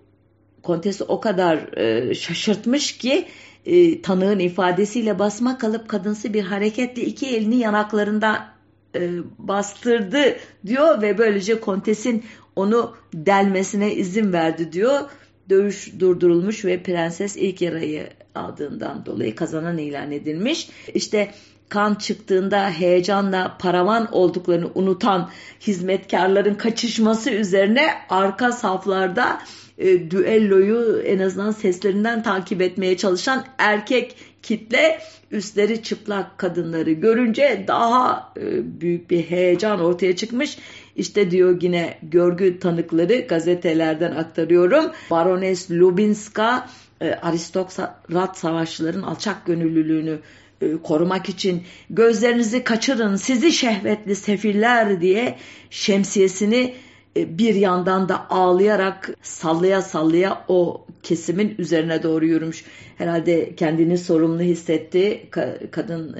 kontesi 0.62 1.04
o 1.04 1.20
kadar 1.20 1.78
e, 1.78 2.14
şaşırtmış 2.14 2.98
ki 2.98 3.26
e, 3.66 4.02
tanığın 4.02 4.38
ifadesiyle 4.38 5.18
basma 5.18 5.58
kalıp 5.58 5.88
kadınsı 5.88 6.34
bir 6.34 6.42
hareketle 6.42 7.02
iki 7.02 7.26
elini 7.26 7.56
yanaklarında 7.56 8.48
e, 8.94 9.10
bastırdı 9.38 10.36
diyor 10.66 11.02
ve 11.02 11.18
böylece 11.18 11.60
kontesin 11.60 12.24
onu 12.56 12.94
delmesine 13.14 13.94
izin 13.94 14.32
verdi 14.32 14.72
diyor. 14.72 15.00
Dövüş 15.48 15.92
durdurulmuş 15.98 16.64
ve 16.64 16.82
prenses 16.82 17.36
ilk 17.36 17.62
yarayı 17.62 18.08
aldığından 18.34 19.06
dolayı 19.06 19.34
kazanan 19.36 19.78
ilan 19.78 20.12
edilmiş. 20.12 20.68
İşte 20.94 21.30
kan 21.68 21.94
çıktığında 21.94 22.70
heyecanla 22.70 23.56
paravan 23.58 24.08
olduklarını 24.12 24.70
unutan 24.74 25.30
hizmetkarların 25.60 26.54
kaçışması 26.54 27.30
üzerine 27.30 27.88
arka 28.08 28.52
saflarda 28.52 29.38
e, 29.78 30.10
düelloyu 30.10 31.02
en 31.02 31.18
azından 31.18 31.50
seslerinden 31.50 32.22
takip 32.22 32.62
etmeye 32.62 32.96
çalışan 32.96 33.44
erkek 33.58 34.16
kitle 34.42 35.00
üstleri 35.30 35.82
çıplak 35.82 36.38
kadınları 36.38 36.92
görünce 36.92 37.64
daha 37.68 38.32
e, 38.36 38.80
büyük 38.80 39.10
bir 39.10 39.22
heyecan 39.22 39.80
ortaya 39.80 40.16
çıkmış. 40.16 40.58
İşte 40.96 41.30
diyor 41.30 41.62
yine 41.62 41.98
görgü 42.02 42.58
tanıkları 42.58 43.20
gazetelerden 43.20 44.12
aktarıyorum. 44.12 44.84
Barones 45.10 45.70
Lubinska 45.70 46.68
e, 47.00 47.10
aristokrat 47.10 48.38
savaşçıların 48.38 49.02
alçak 49.02 49.46
gönüllülüğünü 49.46 50.18
e, 50.60 50.76
korumak 50.82 51.28
için 51.28 51.62
gözlerinizi 51.90 52.64
kaçırın 52.64 53.16
sizi 53.16 53.52
şehvetli 53.52 54.16
sefiller 54.16 55.00
diye 55.00 55.36
şemsiyesini 55.70 56.74
e, 57.16 57.38
bir 57.38 57.54
yandan 57.54 58.08
da 58.08 58.30
ağlayarak 58.30 59.10
sallaya 59.22 59.82
sallaya 59.82 60.44
o 60.48 60.86
kesimin 61.02 61.54
üzerine 61.58 62.02
doğru 62.02 62.26
yürümüş. 62.26 62.64
Herhalde 62.98 63.54
kendini 63.56 63.98
sorumlu 63.98 64.42
hissetti. 64.42 65.28
Kadın 65.70 66.16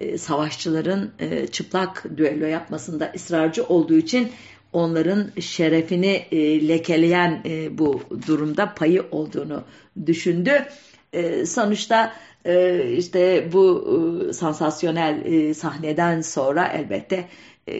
e, 0.00 0.18
savaşçıların 0.18 1.10
çıplak 1.52 2.04
düello 2.16 2.46
yapmasında 2.46 3.12
ısrarcı 3.14 3.64
olduğu 3.64 3.96
için 3.96 4.28
onların 4.72 5.26
şerefini 5.40 6.24
lekeleyen 6.68 7.42
bu 7.70 8.00
durumda 8.26 8.74
payı 8.74 9.04
olduğunu 9.10 9.64
düşündü. 10.06 10.64
Sonuçta 11.46 12.12
işte 12.96 13.48
bu 13.52 14.30
sansasyonel 14.32 15.54
sahneden 15.54 16.20
sonra 16.20 16.68
elbette 16.68 17.28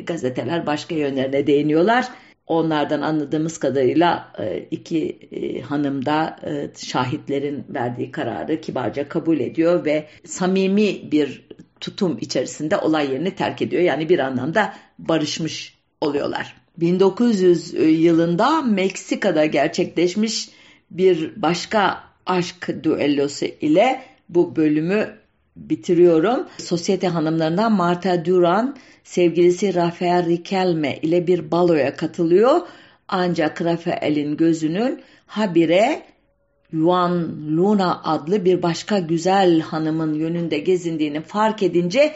gazeteler 0.06 0.66
başka 0.66 0.94
yönlerine 0.94 1.46
değiniyorlar. 1.46 2.08
Onlardan 2.46 3.00
anladığımız 3.00 3.58
kadarıyla 3.58 4.32
e, 4.38 4.66
iki 4.70 5.18
e, 5.32 5.60
hanım 5.60 6.06
da 6.06 6.36
e, 6.46 6.70
şahitlerin 6.86 7.64
verdiği 7.68 8.10
kararı 8.10 8.60
kibarca 8.60 9.08
kabul 9.08 9.40
ediyor 9.40 9.84
ve 9.84 10.06
samimi 10.24 11.12
bir 11.12 11.48
tutum 11.80 12.18
içerisinde 12.20 12.76
olay 12.76 13.12
yerini 13.12 13.34
terk 13.34 13.62
ediyor. 13.62 13.82
Yani 13.82 14.08
bir 14.08 14.18
anlamda 14.18 14.74
barışmış 14.98 15.74
oluyorlar. 16.00 16.56
1900 16.76 17.74
yılında 18.02 18.62
Meksika'da 18.62 19.46
gerçekleşmiş 19.46 20.50
bir 20.90 21.42
başka 21.42 22.04
aşk 22.26 22.70
düellosu 22.82 23.44
ile 23.44 24.02
bu 24.28 24.56
bölümü 24.56 25.20
bitiriyorum. 25.56 26.46
Sosyete 26.58 27.08
hanımlarından 27.08 27.72
Marta 27.72 28.24
Duran 28.24 28.76
sevgilisi 29.04 29.74
Rafael 29.74 30.26
Riquelme 30.26 30.96
ile 30.96 31.26
bir 31.26 31.50
baloya 31.50 31.96
katılıyor. 31.96 32.60
Ancak 33.08 33.62
Rafael'in 33.62 34.36
gözünün 34.36 35.02
habire 35.26 36.02
Yuan 36.72 37.28
Luna 37.56 38.00
adlı 38.04 38.44
bir 38.44 38.62
başka 38.62 38.98
güzel 38.98 39.60
hanımın 39.60 40.14
yönünde 40.14 40.58
gezindiğini 40.58 41.20
fark 41.20 41.62
edince 41.62 42.14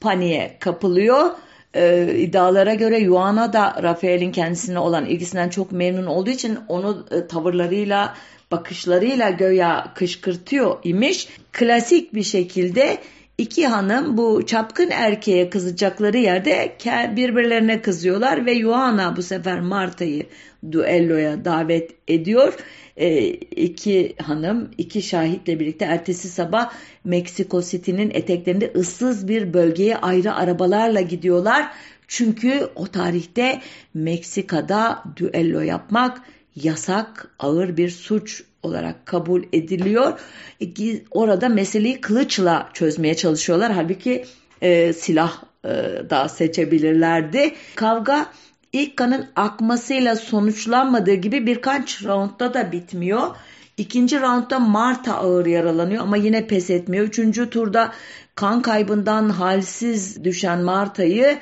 paniğe 0.00 0.56
kapılıyor. 0.60 1.30
Ee, 1.74 2.14
iddialara 2.16 2.74
göre 2.74 2.98
Yuan'a 2.98 3.52
da 3.52 3.82
Rafael'in 3.82 4.32
kendisine 4.32 4.78
olan 4.78 5.06
ilgisinden 5.06 5.48
çok 5.48 5.72
memnun 5.72 6.06
olduğu 6.06 6.30
için 6.30 6.58
onu 6.68 7.06
e, 7.10 7.26
tavırlarıyla 7.26 8.14
bakışlarıyla 8.50 9.30
göya 9.30 9.92
kışkırtıyor 9.94 10.78
imiş. 10.84 11.28
Klasik 11.52 12.14
bir 12.14 12.22
şekilde 12.22 12.98
iki 13.40 13.66
hanım 13.66 14.16
bu 14.16 14.46
çapkın 14.46 14.90
erkeğe 14.90 15.50
kızacakları 15.50 16.18
yerde 16.18 16.76
birbirlerine 17.16 17.82
kızıyorlar 17.82 18.46
ve 18.46 18.52
Yuana 18.52 19.16
bu 19.16 19.22
sefer 19.22 19.60
Marta'yı 19.60 20.26
duelloya 20.72 21.44
davet 21.44 21.90
ediyor. 22.08 22.54
E, 22.96 23.28
iki 23.30 24.14
hanım 24.22 24.70
iki 24.78 25.02
şahitle 25.02 25.60
birlikte 25.60 25.84
ertesi 25.84 26.28
sabah 26.28 26.72
Meksiko 27.04 27.62
City'nin 27.62 28.10
eteklerinde 28.10 28.72
ıssız 28.76 29.28
bir 29.28 29.54
bölgeye 29.54 29.96
ayrı 29.96 30.34
arabalarla 30.34 31.00
gidiyorlar. 31.00 31.72
Çünkü 32.08 32.68
o 32.74 32.86
tarihte 32.86 33.60
Meksika'da 33.94 35.04
düello 35.16 35.60
yapmak 35.60 36.22
yasak, 36.56 37.34
ağır 37.38 37.76
bir 37.76 37.90
suç 37.90 38.42
olarak 38.62 39.06
kabul 39.06 39.42
ediliyor. 39.52 40.20
E, 40.60 40.66
orada 41.10 41.48
meseleyi 41.48 42.00
kılıçla 42.00 42.68
çözmeye 42.72 43.14
çalışıyorlar. 43.16 43.72
Halbuki 43.72 44.24
e, 44.62 44.92
silah 44.92 45.42
e, 45.64 45.68
da 46.10 46.28
seçebilirlerdi. 46.28 47.54
Kavga 47.74 48.26
ilk 48.72 48.96
kanın 48.96 49.26
akmasıyla 49.36 50.16
sonuçlanmadığı 50.16 51.14
gibi 51.14 51.46
birkaç 51.46 52.04
roundda 52.04 52.54
da 52.54 52.72
bitmiyor. 52.72 53.36
İkinci 53.76 54.20
roundda 54.20 54.58
Marta 54.58 55.16
ağır 55.16 55.46
yaralanıyor 55.46 56.02
ama 56.02 56.16
yine 56.16 56.46
pes 56.46 56.70
etmiyor. 56.70 57.04
Üçüncü 57.06 57.50
turda 57.50 57.92
kan 58.34 58.62
kaybından 58.62 59.28
halsiz 59.28 60.24
düşen 60.24 60.60
Marta'yı 60.60 61.38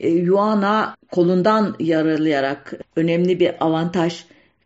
e, 0.00 0.08
Yuana 0.08 0.96
kolundan 1.10 1.76
yaralayarak 1.78 2.72
önemli 2.96 3.40
bir 3.40 3.64
avantaj 3.64 4.24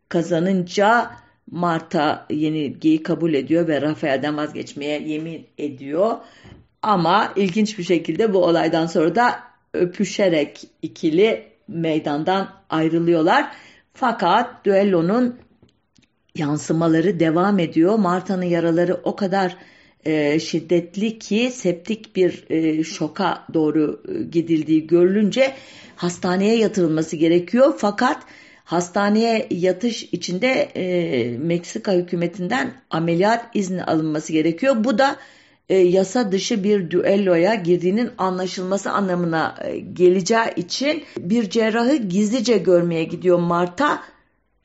kazanınca 0.08 1.10
Marta 1.50 2.26
yenilgiyi 2.30 3.02
kabul 3.02 3.34
ediyor 3.34 3.68
ve 3.68 3.82
Rafael'den 3.82 4.36
vazgeçmeye 4.36 5.02
yemin 5.02 5.46
ediyor. 5.58 6.16
Ama 6.82 7.32
ilginç 7.36 7.78
bir 7.78 7.84
şekilde 7.84 8.34
bu 8.34 8.44
olaydan 8.44 8.86
sonra 8.86 9.14
da 9.14 9.40
öpüşerek 9.72 10.60
ikili 10.82 11.44
meydandan 11.68 12.48
ayrılıyorlar. 12.70 13.50
Fakat 13.94 14.64
düellonun 14.64 15.38
yansımaları 16.34 17.20
devam 17.20 17.58
ediyor. 17.58 17.98
Marta'nın 17.98 18.44
yaraları 18.44 18.94
o 18.94 19.16
kadar 19.16 19.56
e, 20.04 20.40
şiddetli 20.40 21.18
ki 21.18 21.50
septik 21.52 22.16
bir 22.16 22.44
e, 22.50 22.84
şoka 22.84 23.44
doğru 23.54 24.02
e, 24.08 24.22
gidildiği 24.22 24.86
görülünce 24.86 25.54
hastaneye 25.96 26.56
yatırılması 26.56 27.16
gerekiyor. 27.16 27.74
Fakat 27.78 28.22
hastaneye 28.64 29.46
yatış 29.50 30.02
içinde 30.02 30.48
e, 30.52 31.38
Meksika 31.38 31.92
hükümetinden 31.92 32.74
ameliyat 32.90 33.56
izni 33.56 33.84
alınması 33.84 34.32
gerekiyor. 34.32 34.84
Bu 34.84 34.98
da 34.98 35.16
e, 35.68 35.76
yasa 35.78 36.32
dışı 36.32 36.64
bir 36.64 36.90
düelloya 36.90 37.54
girdiğinin 37.54 38.10
anlaşılması 38.18 38.90
anlamına 38.90 39.54
e, 39.64 39.78
geleceği 39.78 40.54
için 40.56 41.04
bir 41.18 41.50
cerrahı 41.50 41.96
gizlice 41.96 42.58
görmeye 42.58 43.04
gidiyor 43.04 43.38
Marta. 43.38 44.02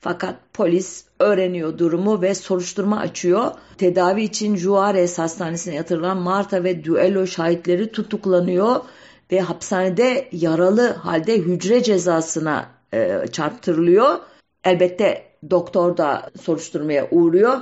Fakat 0.00 0.34
polis 0.52 1.04
öğreniyor 1.18 1.78
durumu 1.78 2.22
ve 2.22 2.34
soruşturma 2.34 2.98
açıyor. 2.98 3.52
Tedavi 3.78 4.22
için 4.22 4.56
Juarez 4.56 5.18
Hastanesi'ne 5.18 5.74
yatırılan 5.74 6.16
Marta 6.16 6.64
ve 6.64 6.84
düello 6.84 7.26
şahitleri 7.26 7.92
tutuklanıyor 7.92 8.80
ve 9.32 9.40
hapishanede 9.40 10.28
yaralı 10.32 10.92
halde 10.92 11.38
hücre 11.38 11.82
cezasına 11.82 12.79
e, 12.94 13.26
çarptırılıyor. 13.32 14.18
Elbette 14.64 15.22
doktor 15.50 15.96
da 15.96 16.30
soruşturmaya 16.40 17.08
uğruyor. 17.10 17.58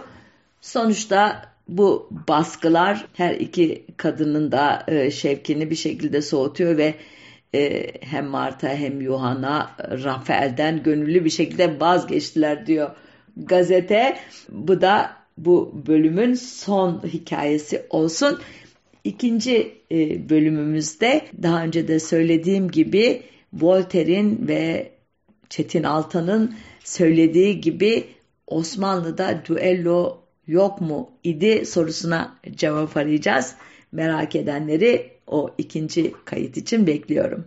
Sonuçta 0.61 1.43
bu 1.69 2.09
baskılar 2.29 3.07
her 3.15 3.35
iki 3.35 3.87
kadının 3.97 4.53
da 4.53 4.85
e, 4.89 5.11
şevkini 5.11 5.71
bir 5.71 5.77
şekilde 5.77 6.23
soğutuyor 6.23 6.77
ve 6.77 6.95
e, 7.55 7.87
hem 8.01 8.27
Marta 8.27 8.69
hem 8.69 9.01
Yuhan'a 9.01 9.77
Rafael'den 10.05 10.83
gönüllü 10.83 11.25
bir 11.25 11.31
şekilde 11.31 11.81
vazgeçtiler 11.81 12.67
diyor 12.67 12.91
gazete. 13.37 14.17
Bu 14.49 14.81
da 14.81 15.11
bu 15.39 15.83
bölümün 15.87 16.35
son 16.35 17.03
hikayesi 17.05 17.83
olsun. 17.91 18.39
İkinci 19.05 19.75
e, 19.91 20.29
bölümümüzde 20.29 21.23
daha 21.43 21.63
önce 21.63 21.89
de 21.89 22.01
söylediğim 22.01 22.71
gibi 22.71 23.23
Voltaire'in 23.53 24.49
ve 24.49 24.91
Çetin 25.51 25.83
Altan'ın 25.83 26.55
söylediği 26.85 27.61
gibi 27.61 28.05
Osmanlı'da 28.47 29.43
düello 29.49 30.19
yok 30.47 30.81
mu 30.81 31.11
idi 31.25 31.67
sorusuna 31.67 32.37
cevap 32.57 32.97
arayacağız. 32.97 33.55
Merak 33.93 34.37
edenleri 34.37 35.11
o 35.27 35.55
ikinci 35.59 36.15
kayıt 36.25 36.57
için 36.57 36.87
bekliyorum. 36.87 37.47